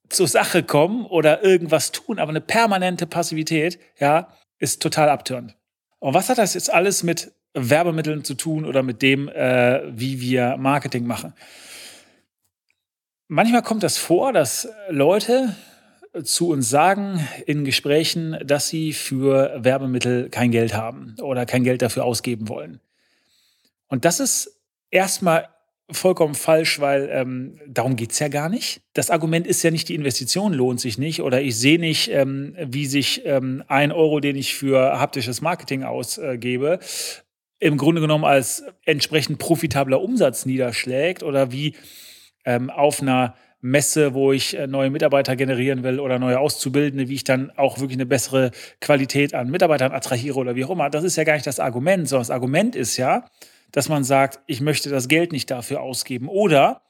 zur 0.09 0.27
Sache 0.27 0.63
kommen 0.63 1.05
oder 1.05 1.43
irgendwas 1.43 1.91
tun, 1.91 2.19
aber 2.19 2.29
eine 2.29 2.41
permanente 2.41 3.05
Passivität, 3.05 3.79
ja, 3.99 4.33
ist 4.57 4.81
total 4.81 5.09
abtörend. 5.09 5.55
Und 5.99 6.13
was 6.13 6.29
hat 6.29 6.37
das 6.37 6.53
jetzt 6.55 6.71
alles 6.71 7.03
mit 7.03 7.31
Werbemitteln 7.53 8.23
zu 8.23 8.33
tun 8.33 8.65
oder 8.65 8.83
mit 8.83 9.01
dem, 9.01 9.27
äh, 9.29 9.81
wie 9.97 10.21
wir 10.21 10.57
Marketing 10.57 11.05
machen? 11.05 11.33
Manchmal 13.27 13.61
kommt 13.61 13.83
das 13.83 13.97
vor, 13.97 14.33
dass 14.33 14.67
Leute 14.89 15.55
zu 16.23 16.49
uns 16.49 16.69
sagen 16.69 17.27
in 17.45 17.65
Gesprächen, 17.65 18.37
dass 18.43 18.67
sie 18.67 18.93
für 18.93 19.63
Werbemittel 19.63 20.29
kein 20.29 20.51
Geld 20.51 20.73
haben 20.73 21.15
oder 21.21 21.45
kein 21.45 21.63
Geld 21.63 21.81
dafür 21.81 22.05
ausgeben 22.05 22.49
wollen. 22.49 22.79
Und 23.87 24.05
das 24.05 24.19
ist 24.19 24.59
erstmal 24.91 25.49
vollkommen 25.91 26.35
falsch, 26.35 26.79
weil 26.79 27.09
ähm, 27.11 27.59
darum 27.67 27.95
geht 27.95 28.11
es 28.11 28.19
ja 28.19 28.27
gar 28.27 28.49
nicht. 28.49 28.81
Das 28.93 29.09
Argument 29.09 29.47
ist 29.47 29.63
ja 29.63 29.71
nicht, 29.71 29.89
die 29.89 29.95
Investition 29.95 30.53
lohnt 30.53 30.79
sich 30.79 30.97
nicht 30.97 31.21
oder 31.21 31.41
ich 31.41 31.57
sehe 31.57 31.79
nicht, 31.79 32.09
ähm, 32.11 32.55
wie 32.59 32.85
sich 32.85 33.25
ähm, 33.25 33.63
ein 33.67 33.91
Euro, 33.91 34.19
den 34.19 34.35
ich 34.35 34.53
für 34.53 34.99
haptisches 34.99 35.41
Marketing 35.41 35.83
ausgebe, 35.83 36.79
im 37.59 37.77
Grunde 37.77 38.01
genommen 38.01 38.23
als 38.23 38.63
entsprechend 38.85 39.39
profitabler 39.39 40.01
Umsatz 40.01 40.45
niederschlägt 40.45 41.23
oder 41.23 41.51
wie 41.51 41.75
ähm, 42.45 42.69
auf 42.69 43.01
einer 43.01 43.35
Messe, 43.61 44.13
wo 44.13 44.31
ich 44.31 44.57
äh, 44.57 44.67
neue 44.67 44.89
Mitarbeiter 44.89 45.35
generieren 45.35 45.83
will 45.83 45.99
oder 45.99 46.17
neue 46.19 46.39
Auszubildende, 46.39 47.09
wie 47.09 47.15
ich 47.15 47.23
dann 47.23 47.51
auch 47.57 47.79
wirklich 47.79 47.97
eine 47.97 48.05
bessere 48.05 48.51
Qualität 48.79 49.33
an 49.33 49.49
Mitarbeitern 49.49 49.91
attrahiere 49.91 50.37
oder 50.37 50.55
wie 50.55 50.63
auch 50.63 50.69
immer. 50.69 50.89
Das 50.89 51.03
ist 51.03 51.17
ja 51.17 51.23
gar 51.25 51.33
nicht 51.33 51.47
das 51.47 51.59
Argument, 51.59 52.07
sondern 52.07 52.21
das 52.21 52.31
Argument 52.31 52.75
ist 52.75 52.97
ja, 52.97 53.25
dass 53.71 53.89
man 53.89 54.03
sagt, 54.03 54.39
ich 54.47 54.61
möchte 54.61 54.89
das 54.89 55.07
Geld 55.07 55.31
nicht 55.31 55.51
dafür 55.51 55.81
ausgeben 55.81 56.27
oder 56.29 56.81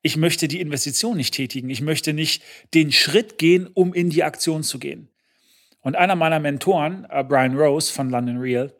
ich 0.00 0.16
möchte 0.16 0.48
die 0.48 0.60
Investition 0.60 1.16
nicht 1.16 1.34
tätigen. 1.34 1.70
Ich 1.70 1.80
möchte 1.80 2.12
nicht 2.12 2.42
den 2.74 2.92
Schritt 2.92 3.38
gehen, 3.38 3.68
um 3.72 3.94
in 3.94 4.10
die 4.10 4.22
Aktion 4.22 4.62
zu 4.62 4.78
gehen. 4.78 5.08
Und 5.80 5.96
einer 5.96 6.14
meiner 6.14 6.40
Mentoren, 6.40 7.06
äh, 7.10 7.22
Brian 7.22 7.56
Rose 7.56 7.92
von 7.92 8.10
London 8.10 8.38
Real, 8.38 8.72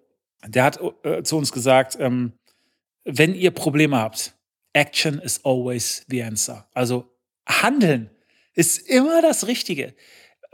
der 0.46 0.64
hat 0.64 0.80
äh, 1.02 1.22
zu 1.22 1.36
uns 1.36 1.52
gesagt, 1.52 1.96
ähm, 2.00 2.32
wenn 3.04 3.34
ihr 3.34 3.50
Probleme 3.50 3.98
habt, 3.98 4.34
Action 4.72 5.18
is 5.18 5.44
always 5.44 6.04
the 6.08 6.22
answer. 6.22 6.66
Also 6.74 7.13
Handeln 7.46 8.10
ist 8.54 8.88
immer 8.88 9.22
das 9.22 9.46
Richtige. 9.46 9.94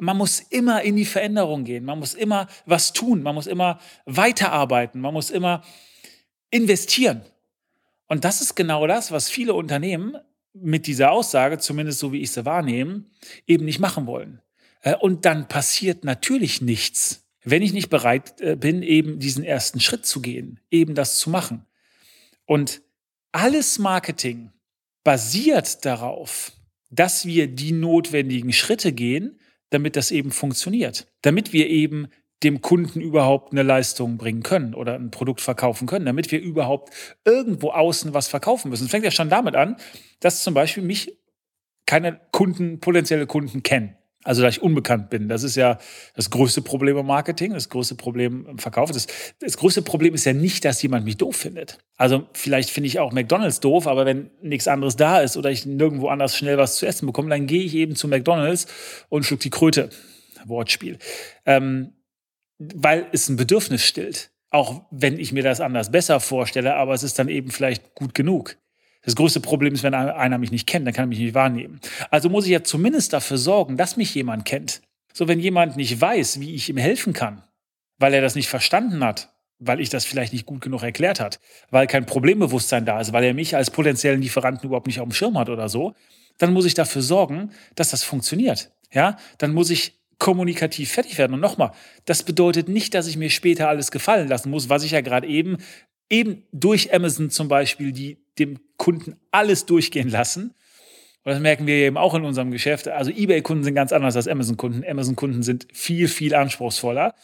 Man 0.01 0.17
muss 0.17 0.41
immer 0.41 0.83
in 0.83 0.97
die 0.97 1.05
Veränderung 1.05 1.65
gehen. 1.65 1.85
Man 1.85 1.99
muss 1.99 2.15
immer 2.15 2.49
was 2.65 2.93
tun. 2.93 3.23
Man 3.23 3.35
muss 3.35 3.47
immer 3.47 3.79
weiterarbeiten. 4.07 5.01
Man 5.01 5.13
muss 5.13 5.31
immer 5.31 5.63
investieren. 6.51 7.23
Und 8.07 8.25
das 8.25 8.41
ist 8.41 8.55
genau 8.57 8.87
das, 8.87 9.13
was 9.13 9.29
viele 9.29 9.55
Unternehmen 9.55 10.17
mit 10.53 10.87
dieser 10.87 11.13
Aussage, 11.13 11.59
zumindest 11.59 12.01
so 12.01 12.13
wie 12.13 12.23
ich 12.23 12.33
sie 12.33 12.45
wahrnehme, 12.45 13.05
eben 13.47 13.65
nicht 13.65 13.79
machen 13.79 14.07
wollen. 14.07 14.41
Äh, 14.83 14.97
und 14.97 15.25
dann 15.25 15.49
passiert 15.49 16.05
natürlich 16.05 16.61
nichts, 16.61 17.25
wenn 17.45 17.63
ich 17.63 17.73
nicht 17.73 17.89
bereit 17.89 18.41
äh, 18.41 18.57
bin, 18.57 18.83
eben 18.83 19.19
diesen 19.19 19.45
ersten 19.45 19.81
Schritt 19.81 20.07
zu 20.07 20.21
gehen, 20.21 20.61
eben 20.71 20.95
das 20.95 21.19
zu 21.19 21.31
machen. 21.31 21.67
Und 22.47 22.83
alles 23.33 23.79
Marketing 23.79 24.51
basiert 25.05 25.85
darauf, 25.85 26.53
dass 26.91 27.25
wir 27.25 27.47
die 27.47 27.73
notwendigen 27.73 28.53
Schritte 28.53 28.93
gehen, 28.93 29.39
damit 29.71 29.97
das 29.97 30.11
eben 30.11 30.31
funktioniert. 30.31 31.07
Damit 31.23 31.53
wir 31.53 31.69
eben 31.69 32.09
dem 32.43 32.61
Kunden 32.63 33.01
überhaupt 33.01 33.53
eine 33.53 33.63
Leistung 33.63 34.17
bringen 34.17 34.43
können 34.43 34.75
oder 34.75 34.95
ein 34.95 35.11
Produkt 35.11 35.41
verkaufen 35.41 35.87
können, 35.87 36.07
damit 36.07 36.33
wir 36.33 36.41
überhaupt 36.41 37.19
irgendwo 37.25 37.71
außen 37.71 38.15
was 38.15 38.29
verkaufen 38.29 38.71
müssen. 38.71 38.85
Es 38.85 38.91
fängt 38.91 39.05
ja 39.05 39.11
schon 39.11 39.29
damit 39.29 39.55
an, 39.55 39.77
dass 40.21 40.43
zum 40.43 40.55
Beispiel 40.55 40.83
mich 40.83 41.19
keine 41.87 42.21
Kunden, 42.33 42.81
potenzielle 42.81 43.27
Kunden 43.27 43.63
kennen. 43.63 43.97
Also, 44.23 44.43
da 44.43 44.49
ich 44.49 44.61
unbekannt 44.61 45.09
bin. 45.09 45.29
Das 45.29 45.43
ist 45.43 45.57
ja 45.57 45.79
das 46.15 46.29
größte 46.29 46.61
Problem 46.61 46.99
im 46.99 47.07
Marketing, 47.07 47.55
das 47.55 47.71
größte 47.71 47.95
Problem 47.95 48.47
im 48.47 48.59
Verkauf. 48.59 48.91
Das, 48.91 49.07
das 49.41 49.57
größte 49.57 49.81
Problem 49.81 50.15
ist 50.15 50.27
ja 50.27 50.35
nicht, 50.35 50.65
dass 50.65 50.83
jemand 50.83 51.07
mich 51.07 51.17
doof 51.17 51.37
findet. 51.37 51.79
Also, 51.97 52.27
vielleicht 52.35 52.71
finde 52.71 52.89
ich 52.89 52.99
auch 52.99 53.13
McDonalds 53.13 53.61
doof, 53.61 53.87
aber 53.87 54.05
wenn 54.05 54.31
nichts 54.43 54.69
anderes 54.69 54.97
da 54.97 55.21
ist 55.21 55.37
oder 55.37 55.51
ich 55.51 55.65
nirgendwo 55.65 56.09
anders 56.09 56.37
schnell 56.37 56.59
was 56.59 56.77
zu 56.77 56.87
essen 56.87 57.07
bekomme, 57.07 57.31
dann 57.31 57.47
gehe 57.47 57.63
ich 57.63 57.75
eben 57.75 57.97
zu 57.97 58.09
McDonalds 58.09 58.67
und 59.09 59.25
schluck 59.25 59.41
die 59.41 59.51
Kröte. 59.51 59.89
Wortspiel. 60.47 60.99
Ähm, 61.47 61.93
weil 62.59 63.07
es 63.13 63.29
ein 63.29 63.37
Bedürfnis 63.37 63.83
stillt. 63.83 64.31
Auch 64.51 64.83
wenn 64.91 65.19
ich 65.19 65.33
mir 65.33 65.43
das 65.43 65.61
anders 65.61 65.93
besser 65.93 66.21
vorstelle, 66.21 66.75
aber 66.75 66.93
es 66.95 67.03
ist 67.03 67.19
dann 67.19 67.29
eben 67.29 67.51
vielleicht 67.51 67.95
gut 67.95 68.15
genug. 68.15 68.57
Das 69.03 69.17
größte 69.17 69.41
Problem 69.41 69.73
ist, 69.73 69.83
wenn 69.83 69.95
einer 69.95 70.39
mich 70.39 70.51
nicht 70.51 70.67
kennt, 70.67 70.87
dann 70.87 70.95
kann 70.95 71.05
er 71.05 71.09
mich 71.09 71.19
nicht 71.19 71.35
wahrnehmen. 71.35 71.81
Also 72.11 72.29
muss 72.29 72.45
ich 72.45 72.51
ja 72.51 72.63
zumindest 72.63 73.13
dafür 73.13 73.39
sorgen, 73.39 73.77
dass 73.77 73.97
mich 73.97 74.15
jemand 74.15 74.45
kennt. 74.45 74.83
So, 75.13 75.27
wenn 75.27 75.41
jemand 75.41 75.77
nicht 75.77 76.01
weiß, 76.01 76.41
wie 76.41 76.55
ich 76.55 76.69
ihm 76.69 76.77
helfen 76.77 77.13
kann, 77.13 77.43
weil 77.99 78.15
er 78.15 78.21
das 78.21 78.35
nicht 78.35 78.49
verstanden 78.49 79.03
hat, 79.03 79.33
weil 79.59 79.81
ich 79.81 79.91
das 79.91 80.05
vielleicht 80.05 80.33
nicht 80.33 80.47
gut 80.47 80.61
genug 80.61 80.83
erklärt 80.83 81.21
hat, 81.21 81.41
weil 81.71 81.87
kein 81.87 82.07
Problembewusstsein 82.07 82.85
da 82.85 83.01
ist, 83.01 83.13
weil 83.13 83.25
er 83.25 83.35
mich 83.35 83.57
als 83.57 83.71
potenziellen 83.71 84.23
Lieferanten 84.23 84.67
überhaupt 84.67 84.87
nicht 84.87 85.01
auf 85.01 85.09
dem 85.09 85.13
Schirm 85.13 85.39
hat 85.39 85.49
oder 85.49 85.69
so, 85.69 85.95
dann 86.39 86.53
muss 86.53 86.65
ich 86.65 86.75
dafür 86.75 87.03
sorgen, 87.03 87.51
dass 87.75 87.91
das 87.91 88.03
funktioniert. 88.03 88.73
Ja, 88.93 89.17
dann 89.39 89.53
muss 89.53 89.71
ich 89.71 90.01
kommunikativ 90.19 90.93
fertig 90.93 91.19
werden. 91.19 91.35
Und 91.35 91.41
nochmal, 91.41 91.73
das 92.05 92.23
bedeutet 92.23 92.69
nicht, 92.69 92.95
dass 92.95 93.07
ich 93.07 93.17
mir 93.17 93.31
später 93.31 93.69
alles 93.69 93.91
gefallen 93.91 94.29
lassen 94.29 94.51
muss, 94.51 94.69
was 94.69 94.85
ich 94.85 94.93
ja 94.93 95.01
gerade 95.01 95.27
eben, 95.27 95.59
eben 96.09 96.45
durch 96.53 96.95
Amazon 96.95 97.31
zum 97.31 97.49
Beispiel, 97.49 97.93
die 97.93 98.19
dem 98.39 98.59
Kunden 98.81 99.17
alles 99.31 99.67
durchgehen 99.67 100.09
lassen. 100.09 100.55
Und 101.23 101.33
das 101.33 101.41
merken 101.41 101.67
wir 101.67 101.75
eben 101.75 101.99
auch 101.99 102.15
in 102.15 102.25
unserem 102.25 102.51
Geschäft. 102.51 102.89
Also 102.89 103.11
eBay-Kunden 103.11 103.63
sind 103.63 103.75
ganz 103.75 103.93
anders 103.93 104.17
als 104.17 104.27
Amazon-Kunden. 104.27 104.83
Amazon-Kunden 104.89 105.43
sind 105.43 105.69
viel, 105.71 106.09
viel 106.09 106.35
anspruchsvoller. 106.35 107.15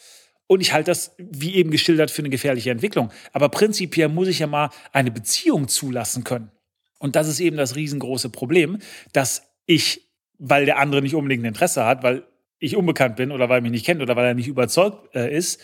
Und 0.45 0.61
ich 0.61 0.71
halte 0.71 0.91
das, 0.91 1.15
wie 1.17 1.55
eben 1.55 1.71
geschildert, 1.71 2.11
für 2.11 2.21
eine 2.21 2.29
gefährliche 2.29 2.69
Entwicklung. 2.69 3.11
Aber 3.33 3.49
prinzipiell 3.49 4.07
muss 4.07 4.27
ich 4.27 4.37
ja 4.37 4.45
mal 4.45 4.69
eine 4.93 5.09
Beziehung 5.09 5.67
zulassen 5.67 6.23
können. 6.23 6.51
Und 6.99 7.15
das 7.15 7.27
ist 7.27 7.39
eben 7.39 7.57
das 7.57 7.75
riesengroße 7.75 8.29
Problem, 8.29 8.77
dass 9.11 9.41
ich, 9.65 10.07
weil 10.37 10.65
der 10.65 10.77
andere 10.77 11.01
nicht 11.01 11.15
unbedingt 11.15 11.41
ein 11.41 11.47
Interesse 11.47 11.85
hat, 11.85 12.03
weil 12.03 12.23
ich 12.59 12.75
unbekannt 12.75 13.15
bin 13.15 13.31
oder 13.31 13.49
weil 13.49 13.59
er 13.59 13.61
mich 13.63 13.71
nicht 13.71 13.85
kennt 13.85 14.01
oder 14.01 14.15
weil 14.15 14.27
er 14.27 14.33
nicht 14.35 14.47
überzeugt 14.47 15.15
äh, 15.15 15.35
ist, 15.35 15.59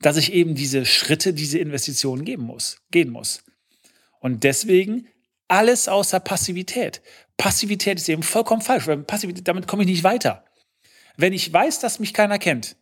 dass 0.00 0.16
ich 0.16 0.32
eben 0.32 0.54
diese 0.54 0.86
Schritte, 0.86 1.34
diese 1.34 1.58
Investitionen 1.58 2.24
geben 2.24 2.44
muss, 2.44 2.78
gehen 2.90 3.10
muss. 3.10 3.44
Und 4.20 4.42
deswegen 4.42 5.06
alles 5.48 5.88
außer 5.88 6.20
Passivität. 6.20 7.02
Passivität 7.36 7.98
ist 7.98 8.08
eben 8.08 8.22
vollkommen 8.22 8.62
falsch, 8.62 8.86
weil 8.86 8.98
Passivität, 8.98 9.46
damit 9.48 9.66
komme 9.66 9.82
ich 9.82 9.88
nicht 9.88 10.04
weiter. 10.04 10.44
Wenn 11.16 11.32
ich 11.32 11.52
weiß, 11.52 11.80
dass 11.80 11.98
mich 11.98 12.14
keiner 12.14 12.38
kennt 12.38 12.76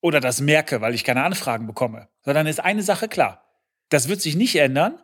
oder 0.00 0.20
das 0.20 0.40
merke, 0.40 0.80
weil 0.80 0.94
ich 0.94 1.04
keine 1.04 1.24
Anfragen 1.24 1.66
bekomme, 1.66 2.08
dann 2.24 2.46
ist 2.46 2.60
eine 2.60 2.82
Sache 2.82 3.08
klar. 3.08 3.44
Das 3.88 4.08
wird 4.08 4.20
sich 4.20 4.36
nicht 4.36 4.56
ändern, 4.56 4.98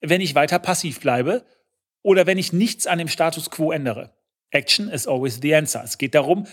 wenn 0.00 0.20
ich 0.20 0.34
weiter 0.34 0.58
passiv 0.58 1.00
bleibe 1.00 1.44
oder 2.02 2.26
wenn 2.26 2.38
ich 2.38 2.52
nichts 2.52 2.86
an 2.86 2.98
dem 2.98 3.08
Status 3.08 3.50
quo 3.50 3.72
ändere. 3.72 4.14
Action 4.50 4.88
is 4.88 5.06
always 5.06 5.40
the 5.42 5.54
answer. 5.54 5.82
Es 5.82 5.98
geht 5.98 6.14
darum, 6.14 6.46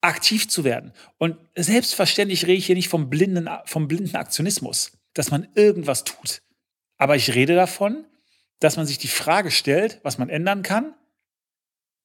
aktiv 0.00 0.48
zu 0.48 0.64
werden. 0.64 0.92
Und 1.18 1.36
selbstverständlich 1.54 2.44
rede 2.46 2.54
ich 2.54 2.66
hier 2.66 2.76
nicht 2.76 2.88
vom 2.88 3.08
blinden, 3.08 3.48
vom 3.66 3.88
blinden 3.88 4.16
Aktionismus, 4.16 4.92
dass 5.14 5.30
man 5.30 5.48
irgendwas 5.54 6.04
tut. 6.04 6.42
Aber 6.98 7.16
ich 7.16 7.34
rede 7.34 7.54
davon, 7.54 8.04
dass 8.62 8.76
man 8.76 8.86
sich 8.86 8.98
die 8.98 9.08
Frage 9.08 9.50
stellt, 9.50 9.98
was 10.04 10.18
man 10.18 10.28
ändern 10.28 10.62
kann, 10.62 10.94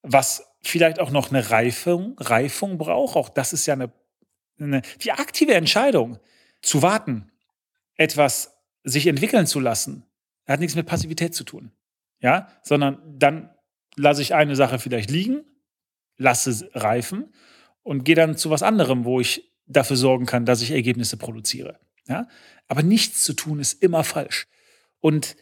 was 0.01 0.43
vielleicht 0.63 0.99
auch 0.99 1.11
noch 1.11 1.29
eine 1.29 1.51
Reifung, 1.51 2.15
Reifung 2.17 2.79
braucht. 2.79 3.15
Auch 3.15 3.29
das 3.29 3.53
ist 3.53 3.67
ja 3.67 3.73
eine, 3.73 3.91
eine 4.59 4.81
die 5.01 5.11
aktive 5.11 5.53
Entscheidung, 5.53 6.19
zu 6.63 6.81
warten, 6.81 7.31
etwas 7.95 8.57
sich 8.83 9.05
entwickeln 9.05 9.45
zu 9.45 9.59
lassen, 9.59 10.03
hat 10.47 10.59
nichts 10.59 10.75
mit 10.75 10.87
Passivität 10.87 11.35
zu 11.35 11.43
tun. 11.43 11.71
Ja, 12.19 12.47
sondern 12.63 12.99
dann 13.19 13.53
lasse 13.95 14.23
ich 14.23 14.33
eine 14.33 14.55
Sache 14.55 14.79
vielleicht 14.79 15.11
liegen, 15.11 15.45
lasse 16.17 16.71
reifen 16.73 17.31
und 17.83 18.03
gehe 18.03 18.15
dann 18.15 18.35
zu 18.35 18.49
was 18.49 18.63
anderem, 18.63 19.05
wo 19.05 19.19
ich 19.19 19.53
dafür 19.67 19.97
sorgen 19.97 20.25
kann, 20.25 20.45
dass 20.45 20.63
ich 20.63 20.71
Ergebnisse 20.71 21.17
produziere. 21.17 21.79
Ja? 22.07 22.27
Aber 22.67 22.81
nichts 22.81 23.23
zu 23.23 23.33
tun 23.33 23.59
ist 23.59 23.83
immer 23.83 24.03
falsch. 24.03 24.47
Und 24.99 25.35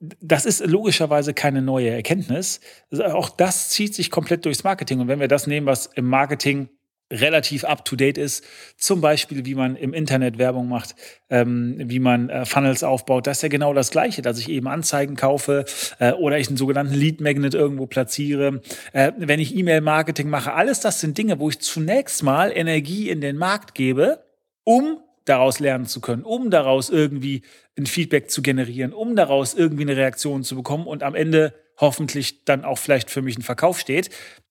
das 0.00 0.46
ist 0.46 0.64
logischerweise 0.66 1.34
keine 1.34 1.62
neue 1.62 1.90
Erkenntnis. 1.90 2.60
Auch 2.92 3.28
das 3.28 3.68
zieht 3.68 3.94
sich 3.94 4.10
komplett 4.10 4.46
durchs 4.46 4.64
Marketing. 4.64 5.00
Und 5.00 5.08
wenn 5.08 5.20
wir 5.20 5.28
das 5.28 5.46
nehmen, 5.46 5.66
was 5.66 5.86
im 5.86 6.06
Marketing 6.06 6.70
relativ 7.12 7.64
up-to-date 7.64 8.18
ist. 8.18 8.44
Zum 8.76 9.00
Beispiel, 9.00 9.44
wie 9.44 9.54
man 9.54 9.76
im 9.76 9.92
Internet 9.92 10.38
Werbung 10.38 10.68
macht, 10.68 10.94
ähm, 11.28 11.76
wie 11.78 11.98
man 11.98 12.30
äh, 12.30 12.46
Funnels 12.46 12.84
aufbaut. 12.84 13.26
Das 13.26 13.38
ist 13.38 13.42
ja 13.42 13.48
genau 13.48 13.74
das 13.74 13.90
Gleiche, 13.90 14.22
dass 14.22 14.38
ich 14.38 14.48
eben 14.48 14.68
Anzeigen 14.68 15.16
kaufe 15.16 15.64
äh, 15.98 16.12
oder 16.12 16.38
ich 16.38 16.48
einen 16.48 16.56
sogenannten 16.56 16.94
Lead-Magnet 16.94 17.54
irgendwo 17.54 17.86
platziere. 17.86 18.62
Äh, 18.92 19.12
wenn 19.16 19.40
ich 19.40 19.56
E-Mail-Marketing 19.56 20.28
mache, 20.28 20.52
alles 20.52 20.80
das 20.80 21.00
sind 21.00 21.18
Dinge, 21.18 21.40
wo 21.40 21.48
ich 21.48 21.58
zunächst 21.58 22.22
mal 22.22 22.52
Energie 22.54 23.10
in 23.10 23.20
den 23.20 23.36
Markt 23.36 23.74
gebe, 23.74 24.24
um 24.64 25.00
daraus 25.24 25.60
lernen 25.60 25.86
zu 25.86 26.00
können, 26.00 26.22
um 26.22 26.50
daraus 26.50 26.90
irgendwie 26.90 27.42
ein 27.78 27.86
Feedback 27.86 28.30
zu 28.30 28.42
generieren, 28.42 28.92
um 28.92 29.16
daraus 29.16 29.54
irgendwie 29.54 29.82
eine 29.82 29.96
Reaktion 29.96 30.42
zu 30.42 30.56
bekommen 30.56 30.86
und 30.86 31.02
am 31.02 31.14
Ende 31.14 31.54
hoffentlich 31.78 32.44
dann 32.44 32.64
auch 32.64 32.78
vielleicht 32.78 33.10
für 33.10 33.22
mich 33.22 33.38
ein 33.38 33.42
Verkauf 33.42 33.78
steht 33.78 34.10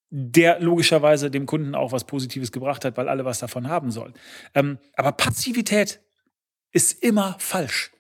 der 0.10 0.60
logischerweise 0.60 1.30
dem 1.30 1.46
Kunden 1.46 1.76
auch 1.76 1.92
was 1.92 2.06
Positives 2.06 2.52
gebracht 2.52 2.84
hat, 2.84 2.98
weil 2.98 3.10
alle 3.10 3.26
was 3.26 3.40
davon 3.40 3.68
haben 3.68 3.92
sollen. 3.92 4.14
Ähm, 4.56 4.80
aber 4.96 5.12
Passivität 5.12 6.02
ist 6.72 7.04
immer 7.04 7.36
falsch. 7.40 7.92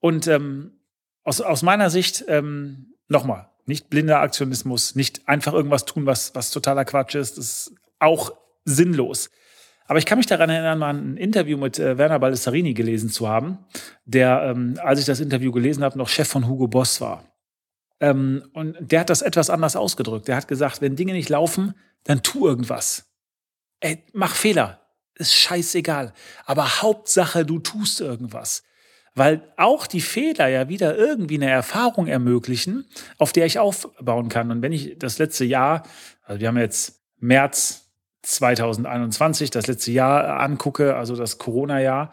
Und 0.00 0.26
ähm, 0.26 0.80
aus, 1.22 1.40
aus 1.40 1.62
meiner 1.62 1.90
Sicht, 1.90 2.24
ähm, 2.28 2.94
nochmal, 3.08 3.48
nicht 3.66 3.90
blinder 3.90 4.20
Aktionismus, 4.20 4.94
nicht 4.94 5.28
einfach 5.28 5.52
irgendwas 5.52 5.84
tun, 5.84 6.06
was, 6.06 6.34
was 6.34 6.50
totaler 6.50 6.84
Quatsch 6.84 7.14
ist, 7.14 7.38
das 7.38 7.68
ist 7.68 7.74
auch 7.98 8.36
sinnlos. 8.64 9.30
Aber 9.86 9.98
ich 9.98 10.06
kann 10.06 10.18
mich 10.18 10.26
daran 10.26 10.50
erinnern, 10.50 10.78
mal 10.78 10.94
ein 10.94 11.16
Interview 11.16 11.56
mit 11.56 11.78
äh, 11.78 11.96
Werner 11.98 12.18
Baldessarini 12.18 12.74
gelesen 12.74 13.08
zu 13.08 13.28
haben, 13.28 13.58
der, 14.04 14.42
ähm, 14.42 14.78
als 14.82 15.00
ich 15.00 15.06
das 15.06 15.20
Interview 15.20 15.52
gelesen 15.52 15.84
habe, 15.84 15.98
noch 15.98 16.08
Chef 16.08 16.28
von 16.28 16.48
Hugo 16.48 16.66
Boss 16.66 17.00
war. 17.00 17.24
Ähm, 18.00 18.48
und 18.52 18.76
der 18.80 19.00
hat 19.00 19.10
das 19.10 19.22
etwas 19.22 19.50
anders 19.50 19.76
ausgedrückt. 19.76 20.28
Der 20.28 20.36
hat 20.36 20.48
gesagt, 20.48 20.80
wenn 20.80 20.96
Dinge 20.96 21.12
nicht 21.12 21.28
laufen, 21.28 21.74
dann 22.04 22.22
tu 22.22 22.46
irgendwas. 22.46 23.10
Ey, 23.80 24.04
mach 24.12 24.34
Fehler. 24.34 24.80
Ist 25.14 25.34
scheißegal. 25.34 26.12
Aber 26.44 26.82
Hauptsache, 26.82 27.46
du 27.46 27.58
tust 27.58 28.00
irgendwas. 28.00 28.64
Weil 29.14 29.50
auch 29.56 29.86
die 29.86 30.02
Fehler 30.02 30.48
ja 30.48 30.68
wieder 30.68 30.96
irgendwie 30.96 31.36
eine 31.36 31.48
Erfahrung 31.48 32.06
ermöglichen, 32.06 32.86
auf 33.16 33.32
der 33.32 33.46
ich 33.46 33.58
aufbauen 33.58 34.28
kann. 34.28 34.50
Und 34.50 34.60
wenn 34.60 34.72
ich 34.72 34.98
das 34.98 35.18
letzte 35.18 35.46
Jahr, 35.46 35.84
also 36.22 36.40
wir 36.40 36.48
haben 36.48 36.58
jetzt 36.58 37.00
März 37.18 37.85
2021, 38.26 39.50
das 39.50 39.66
letzte 39.66 39.92
Jahr 39.92 40.40
angucke, 40.40 40.96
also 40.96 41.14
das 41.16 41.38
Corona-Jahr, 41.38 42.12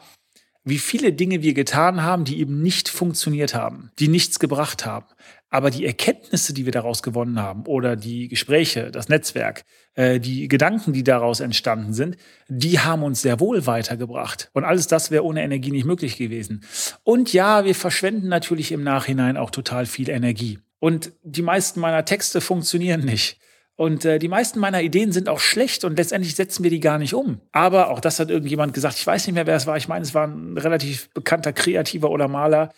wie 0.63 0.77
viele 0.77 1.12
Dinge 1.12 1.41
wir 1.41 1.53
getan 1.53 2.03
haben, 2.03 2.24
die 2.24 2.39
eben 2.39 2.62
nicht 2.62 2.88
funktioniert 2.88 3.53
haben, 3.53 3.91
die 4.00 4.08
nichts 4.08 4.39
gebracht 4.39 4.86
haben. 4.86 5.08
Aber 5.50 5.70
die 5.70 5.86
Erkenntnisse, 5.86 6.53
die 6.53 6.65
wir 6.65 6.72
daraus 6.72 7.03
gewonnen 7.03 7.39
haben, 7.39 7.65
oder 7.65 7.96
die 7.96 8.27
Gespräche, 8.27 8.89
das 8.89 9.10
Netzwerk, 9.10 9.65
äh, 9.93 10.20
die 10.20 10.48
Gedanken, 10.48 10.93
die 10.93 11.03
daraus 11.03 11.41
entstanden 11.41 11.93
sind, 11.93 12.17
die 12.48 12.79
haben 12.79 13.03
uns 13.03 13.22
sehr 13.22 13.39
wohl 13.39 13.67
weitergebracht. 13.67 14.50
Und 14.53 14.63
alles 14.63 14.88
das 14.88 15.12
wäre 15.12 15.25
ohne 15.25 15.43
Energie 15.43 15.72
nicht 15.72 15.86
möglich 15.86 16.17
gewesen. 16.17 16.63
Und 17.03 17.34
ja, 17.34 17.65
wir 17.65 17.75
verschwenden 17.75 18.29
natürlich 18.29 18.72
im 18.72 18.84
Nachhinein 18.84 19.38
auch 19.38 19.51
total 19.51 19.86
viel 19.86 20.10
Energie. 20.10 20.60
Und 20.79 21.12
die 21.24 21.43
meisten 21.43 21.79
meiner 21.79 22.05
Texte 22.05 22.41
funktionieren 22.41 23.01
nicht. 23.01 23.38
Und 23.75 24.06
äh, 24.06 24.20
die 24.20 24.27
meisten 24.27 24.60
meiner 24.60 24.82
Ideen 24.82 25.12
sind 25.12 25.27
auch 25.27 25.39
schlecht 25.39 25.84
und 25.84 25.98
letztendlich 25.98 26.36
setzen 26.36 26.63
wir 26.63 26.70
die 26.70 26.80
gar 26.80 27.00
nicht 27.00 27.13
um. 27.15 27.42
Aber 27.51 27.89
auch 27.89 28.00
das 28.00 28.20
hat 28.20 28.30
irgendjemand 28.30 28.74
gesagt, 28.74 28.98
ich 28.98 29.08
weiß 29.08 29.25
nicht 29.25 29.34
mehr, 29.34 29.48
wer 29.48 29.56
es 29.56 29.65
war. 29.65 29.77
Ich 29.77 29.88
meine, 29.88 30.03
es 30.03 30.13
war 30.13 30.27
ein 30.27 30.58
relativ 30.58 31.10
bekannter 31.10 31.53
Kreativer 31.53 32.12
oder 32.12 32.27
Maler. 32.27 32.72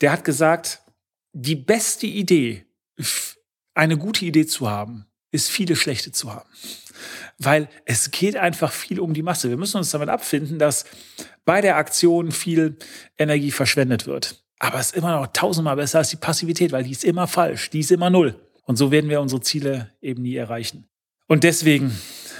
Der 0.00 0.12
hat 0.12 0.24
gesagt, 0.24 0.80
die 1.32 1.56
beste 1.56 2.06
Idee, 2.06 2.64
eine 3.74 3.98
gute 3.98 4.24
Idee 4.24 4.46
zu 4.46 4.70
haben, 4.70 5.06
ist 5.30 5.50
viele 5.50 5.76
schlechte 5.76 6.10
zu 6.10 6.32
haben. 6.32 6.48
Weil 7.38 7.68
es 7.84 8.10
geht 8.10 8.36
einfach 8.36 8.72
viel 8.72 8.98
um 8.98 9.14
die 9.14 9.22
Masse. 9.22 9.50
Wir 9.50 9.56
müssen 9.56 9.76
uns 9.76 9.90
damit 9.90 10.08
abfinden, 10.08 10.58
dass 10.58 10.84
bei 11.44 11.60
der 11.60 11.76
Aktion 11.76 12.32
viel 12.32 12.76
Energie 13.18 13.50
verschwendet 13.50 14.06
wird. 14.06 14.42
Aber 14.58 14.78
es 14.78 14.88
ist 14.88 14.96
immer 14.96 15.18
noch 15.18 15.28
tausendmal 15.28 15.76
besser 15.76 15.98
als 15.98 16.10
die 16.10 16.16
Passivität, 16.16 16.72
weil 16.72 16.84
die 16.84 16.90
ist 16.90 17.04
immer 17.04 17.26
falsch, 17.26 17.70
die 17.70 17.80
ist 17.80 17.90
immer 17.90 18.10
null. 18.10 18.38
Und 18.70 18.76
so 18.76 18.92
werden 18.92 19.10
wir 19.10 19.20
unsere 19.20 19.40
Ziele 19.40 19.90
eben 20.00 20.22
nie 20.22 20.36
erreichen. 20.36 20.88
Und 21.26 21.42
deswegen 21.42 21.90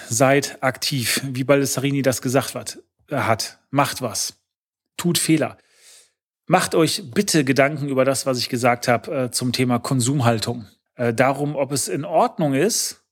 seid 0.09 0.63
aktiv, 0.63 1.21
wie 1.25 1.43
Baldessarini 1.43 2.03
das 2.03 2.23
gesagt 2.23 2.55
hat. 2.55 3.59
Macht 3.71 4.01
was. 4.01 4.35
Tut 4.97 5.19
Fehler. 5.19 5.59
Macht 6.47 6.77
euch 6.77 7.11
bitte 7.13 7.43
Gedanken 7.45 7.89
über 7.89 8.05
das, 8.05 8.27
was 8.27 8.39
ich 8.39 8.49
gesagt 8.49 8.87
habe 8.87 9.25
äh, 9.25 9.31
zum 9.33 9.53
Thema 9.53 9.81
Konsumhaltung. 9.81 10.67
Äh, 10.95 11.13
darum, 11.13 11.57
ob 11.57 11.73
es 11.73 11.89
in 11.89 12.05
Ordnung 12.05 12.55
ist, 12.55 13.03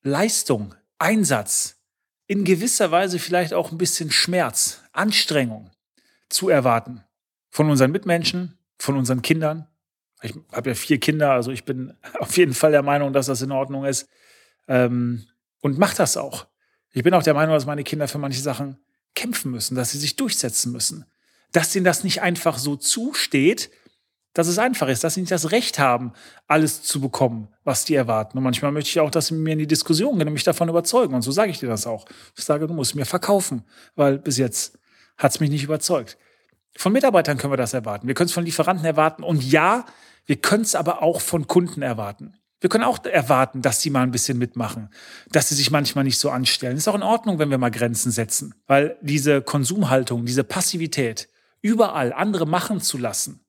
Leistung, 0.00 0.74
Einsatz, 0.98 1.76
in 2.26 2.42
gewisser 2.42 2.90
Weise 2.90 3.18
vielleicht 3.18 3.52
auch 3.52 3.70
ein 3.70 3.76
bisschen 3.76 4.10
Schmerz, 4.10 4.80
Anstrengung 4.92 5.70
zu 6.30 6.48
erwarten. 6.48 7.04
Von 7.50 7.68
unseren 7.68 7.92
Mitmenschen, 7.92 8.56
von 8.78 8.96
unseren 8.96 9.20
Kindern, 9.20 9.68
ich 10.22 10.34
habe 10.52 10.70
ja 10.70 10.74
vier 10.74 10.98
Kinder, 10.98 11.32
also 11.32 11.50
ich 11.50 11.64
bin 11.64 11.94
auf 12.18 12.36
jeden 12.36 12.54
Fall 12.54 12.72
der 12.72 12.82
Meinung, 12.82 13.12
dass 13.12 13.26
das 13.26 13.42
in 13.42 13.52
Ordnung 13.52 13.84
ist. 13.84 14.08
Ähm, 14.68 15.26
und 15.60 15.78
mache 15.78 15.96
das 15.96 16.16
auch. 16.16 16.46
Ich 16.92 17.02
bin 17.02 17.14
auch 17.14 17.22
der 17.22 17.34
Meinung, 17.34 17.54
dass 17.54 17.66
meine 17.66 17.84
Kinder 17.84 18.08
für 18.08 18.18
manche 18.18 18.40
Sachen 18.40 18.78
kämpfen 19.14 19.50
müssen, 19.50 19.74
dass 19.74 19.92
sie 19.92 19.98
sich 19.98 20.16
durchsetzen 20.16 20.72
müssen. 20.72 21.04
Dass 21.52 21.74
ihnen 21.74 21.84
das 21.84 22.04
nicht 22.04 22.22
einfach 22.22 22.58
so 22.58 22.76
zusteht, 22.76 23.70
dass 24.34 24.46
es 24.46 24.58
einfach 24.58 24.88
ist, 24.88 25.04
dass 25.04 25.14
sie 25.14 25.20
nicht 25.20 25.32
das 25.32 25.50
Recht 25.50 25.78
haben, 25.78 26.12
alles 26.46 26.82
zu 26.82 27.00
bekommen, 27.00 27.48
was 27.64 27.84
die 27.84 27.94
erwarten. 27.94 28.38
Und 28.38 28.44
manchmal 28.44 28.72
möchte 28.72 28.88
ich 28.88 29.00
auch, 29.00 29.10
dass 29.10 29.26
sie 29.26 29.34
mir 29.34 29.52
in 29.52 29.58
die 29.58 29.66
Diskussion 29.66 30.18
gehen 30.18 30.26
und 30.26 30.32
mich 30.32 30.44
davon 30.44 30.68
überzeugen. 30.68 31.14
Und 31.14 31.22
so 31.22 31.32
sage 31.32 31.50
ich 31.50 31.58
dir 31.58 31.68
das 31.68 31.86
auch. 31.86 32.06
Ich 32.36 32.44
sage, 32.44 32.66
du 32.66 32.74
musst 32.74 32.94
mir 32.94 33.04
verkaufen, 33.04 33.64
weil 33.94 34.18
bis 34.18 34.38
jetzt 34.38 34.78
hat 35.18 35.32
es 35.32 35.40
mich 35.40 35.50
nicht 35.50 35.64
überzeugt. 35.64 36.16
Von 36.74 36.92
Mitarbeitern 36.92 37.36
können 37.36 37.52
wir 37.52 37.58
das 37.58 37.74
erwarten. 37.74 38.06
Wir 38.06 38.14
können 38.14 38.28
es 38.28 38.32
von 38.32 38.44
Lieferanten 38.44 38.86
erwarten. 38.86 39.22
Und 39.22 39.44
ja, 39.44 39.84
wir 40.26 40.36
können 40.36 40.62
es 40.62 40.74
aber 40.74 41.02
auch 41.02 41.20
von 41.20 41.46
Kunden 41.46 41.82
erwarten. 41.82 42.34
Wir 42.60 42.70
können 42.70 42.84
auch 42.84 43.04
erwarten, 43.04 43.60
dass 43.60 43.80
sie 43.80 43.90
mal 43.90 44.04
ein 44.04 44.12
bisschen 44.12 44.38
mitmachen, 44.38 44.88
dass 45.32 45.48
sie 45.48 45.56
sich 45.56 45.72
manchmal 45.72 46.04
nicht 46.04 46.18
so 46.18 46.30
anstellen. 46.30 46.76
Ist 46.76 46.86
auch 46.86 46.94
in 46.94 47.02
Ordnung, 47.02 47.40
wenn 47.40 47.50
wir 47.50 47.58
mal 47.58 47.72
Grenzen 47.72 48.12
setzen, 48.12 48.54
weil 48.68 48.96
diese 49.02 49.42
Konsumhaltung, 49.42 50.24
diese 50.24 50.44
Passivität, 50.44 51.28
überall 51.60 52.12
andere 52.12 52.46
machen 52.46 52.80
zu 52.80 52.98
lassen, 52.98 53.44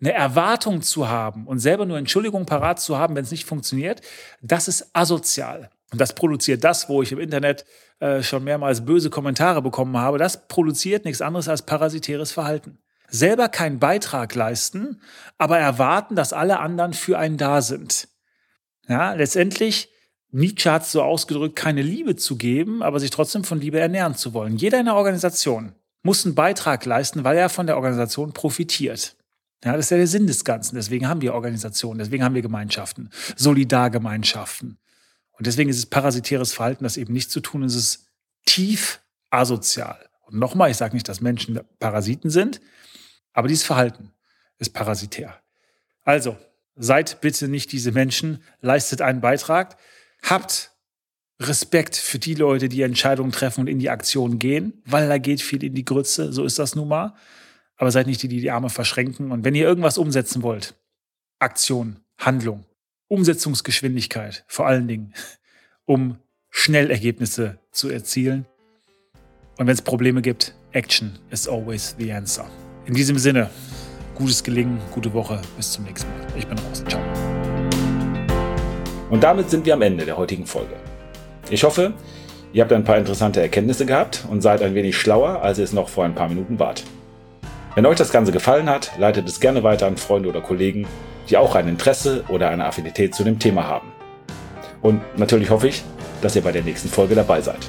eine 0.00 0.12
Erwartung 0.12 0.82
zu 0.82 1.08
haben 1.08 1.46
und 1.46 1.60
selber 1.60 1.86
nur 1.86 1.96
Entschuldigung 1.96 2.44
parat 2.44 2.78
zu 2.78 2.98
haben, 2.98 3.16
wenn 3.16 3.24
es 3.24 3.30
nicht 3.30 3.46
funktioniert, 3.46 4.02
das 4.42 4.68
ist 4.68 4.90
asozial. 4.92 5.70
Und 5.90 5.98
das 5.98 6.14
produziert 6.14 6.62
das, 6.62 6.90
wo 6.90 7.02
ich 7.02 7.10
im 7.10 7.20
Internet 7.20 7.64
äh, 8.00 8.22
schon 8.22 8.44
mehrmals 8.44 8.84
böse 8.84 9.08
Kommentare 9.08 9.62
bekommen 9.62 9.96
habe, 9.96 10.18
das 10.18 10.46
produziert 10.46 11.06
nichts 11.06 11.22
anderes 11.22 11.48
als 11.48 11.62
parasitäres 11.62 12.32
Verhalten 12.32 12.78
selber 13.08 13.48
keinen 13.48 13.78
Beitrag 13.78 14.34
leisten, 14.34 15.00
aber 15.38 15.58
erwarten, 15.58 16.16
dass 16.16 16.32
alle 16.32 16.60
anderen 16.60 16.92
für 16.92 17.18
einen 17.18 17.36
da 17.36 17.62
sind. 17.62 18.08
Ja, 18.88 19.14
letztendlich, 19.14 19.90
Nietzsche 20.30 20.70
hat 20.70 20.82
es 20.82 20.92
so 20.92 21.02
ausgedrückt, 21.02 21.56
keine 21.56 21.82
Liebe 21.82 22.16
zu 22.16 22.36
geben, 22.36 22.82
aber 22.82 23.00
sich 23.00 23.10
trotzdem 23.10 23.44
von 23.44 23.60
Liebe 23.60 23.80
ernähren 23.80 24.14
zu 24.14 24.34
wollen. 24.34 24.56
Jeder 24.56 24.78
in 24.78 24.86
der 24.86 24.94
Organisation 24.94 25.72
muss 26.02 26.24
einen 26.24 26.34
Beitrag 26.34 26.84
leisten, 26.84 27.24
weil 27.24 27.36
er 27.36 27.48
von 27.48 27.66
der 27.66 27.76
Organisation 27.76 28.32
profitiert. 28.32 29.16
Ja, 29.64 29.72
das 29.72 29.86
ist 29.86 29.90
ja 29.90 29.96
der 29.96 30.06
Sinn 30.06 30.26
des 30.26 30.44
Ganzen. 30.44 30.76
Deswegen 30.76 31.08
haben 31.08 31.20
wir 31.20 31.34
Organisationen, 31.34 31.98
deswegen 31.98 32.22
haben 32.22 32.34
wir 32.34 32.42
Gemeinschaften, 32.42 33.10
Solidargemeinschaften. 33.36 34.78
Und 35.32 35.46
deswegen 35.46 35.70
ist 35.70 35.78
es 35.78 35.86
parasitäres 35.86 36.52
Verhalten, 36.52 36.84
das 36.84 36.96
eben 36.96 37.12
nicht 37.12 37.30
zu 37.30 37.40
tun 37.40 37.62
ist, 37.62 37.74
es 37.74 37.84
ist 37.84 38.06
tief 38.44 39.00
asozial. 39.30 40.07
Und 40.28 40.38
nochmal, 40.38 40.70
ich 40.70 40.76
sage 40.76 40.94
nicht, 40.94 41.08
dass 41.08 41.20
Menschen 41.20 41.60
Parasiten 41.78 42.30
sind, 42.30 42.60
aber 43.32 43.48
dieses 43.48 43.64
Verhalten 43.64 44.12
ist 44.58 44.70
parasitär. 44.70 45.40
Also, 46.02 46.36
seid 46.76 47.20
bitte 47.20 47.48
nicht 47.48 47.72
diese 47.72 47.92
Menschen, 47.92 48.42
leistet 48.60 49.02
einen 49.02 49.20
Beitrag, 49.20 49.76
habt 50.22 50.72
Respekt 51.40 51.96
für 51.96 52.18
die 52.18 52.34
Leute, 52.34 52.68
die 52.68 52.82
Entscheidungen 52.82 53.32
treffen 53.32 53.62
und 53.62 53.66
in 53.68 53.78
die 53.78 53.90
Aktion 53.90 54.38
gehen, 54.38 54.82
weil 54.84 55.08
da 55.08 55.18
geht 55.18 55.40
viel 55.40 55.62
in 55.62 55.74
die 55.74 55.84
Grütze, 55.84 56.32
so 56.32 56.44
ist 56.44 56.58
das 56.58 56.74
nun 56.74 56.88
mal. 56.88 57.14
Aber 57.76 57.92
seid 57.92 58.08
nicht 58.08 58.22
die, 58.22 58.28
die 58.28 58.40
die 58.40 58.50
Arme 58.50 58.70
verschränken. 58.70 59.30
Und 59.30 59.44
wenn 59.44 59.54
ihr 59.54 59.64
irgendwas 59.64 59.98
umsetzen 59.98 60.42
wollt, 60.42 60.74
Aktion, 61.38 62.00
Handlung, 62.18 62.64
Umsetzungsgeschwindigkeit 63.06 64.44
vor 64.48 64.66
allen 64.66 64.88
Dingen, 64.88 65.14
um 65.84 66.18
schnell 66.50 66.90
Ergebnisse 66.90 67.60
zu 67.70 67.88
erzielen. 67.88 68.46
Und 69.58 69.66
wenn 69.66 69.74
es 69.74 69.82
Probleme 69.82 70.22
gibt, 70.22 70.54
Action 70.70 71.18
is 71.30 71.48
always 71.48 71.96
the 71.98 72.12
answer. 72.12 72.44
In 72.86 72.94
diesem 72.94 73.18
Sinne, 73.18 73.50
gutes 74.14 74.44
Gelingen, 74.44 74.78
gute 74.92 75.12
Woche, 75.12 75.40
bis 75.56 75.72
zum 75.72 75.82
nächsten 75.82 76.08
Mal. 76.10 76.26
Ich 76.36 76.46
bin 76.46 76.56
raus. 76.58 76.84
Ciao. 76.86 77.02
Und 79.10 79.24
damit 79.24 79.50
sind 79.50 79.66
wir 79.66 79.74
am 79.74 79.82
Ende 79.82 80.04
der 80.04 80.16
heutigen 80.16 80.46
Folge. 80.46 80.74
Ich 81.50 81.64
hoffe, 81.64 81.92
ihr 82.52 82.62
habt 82.62 82.72
ein 82.72 82.84
paar 82.84 82.98
interessante 82.98 83.40
Erkenntnisse 83.40 83.84
gehabt 83.84 84.24
und 84.30 84.42
seid 84.42 84.62
ein 84.62 84.76
wenig 84.76 84.96
schlauer, 84.96 85.42
als 85.42 85.58
ihr 85.58 85.64
es 85.64 85.72
noch 85.72 85.88
vor 85.88 86.04
ein 86.04 86.14
paar 86.14 86.28
Minuten 86.28 86.60
wart. 86.60 86.84
Wenn 87.74 87.84
euch 87.84 87.98
das 87.98 88.12
Ganze 88.12 88.30
gefallen 88.30 88.70
hat, 88.70 88.92
leitet 88.96 89.28
es 89.28 89.40
gerne 89.40 89.64
weiter 89.64 89.88
an 89.88 89.96
Freunde 89.96 90.28
oder 90.28 90.40
Kollegen, 90.40 90.86
die 91.30 91.36
auch 91.36 91.56
ein 91.56 91.66
Interesse 91.66 92.22
oder 92.28 92.50
eine 92.50 92.64
Affinität 92.64 93.12
zu 93.12 93.24
dem 93.24 93.40
Thema 93.40 93.66
haben. 93.66 93.88
Und 94.82 95.00
natürlich 95.18 95.50
hoffe 95.50 95.66
ich, 95.66 95.82
dass 96.22 96.36
ihr 96.36 96.42
bei 96.42 96.52
der 96.52 96.62
nächsten 96.62 96.88
Folge 96.88 97.16
dabei 97.16 97.40
seid. 97.40 97.68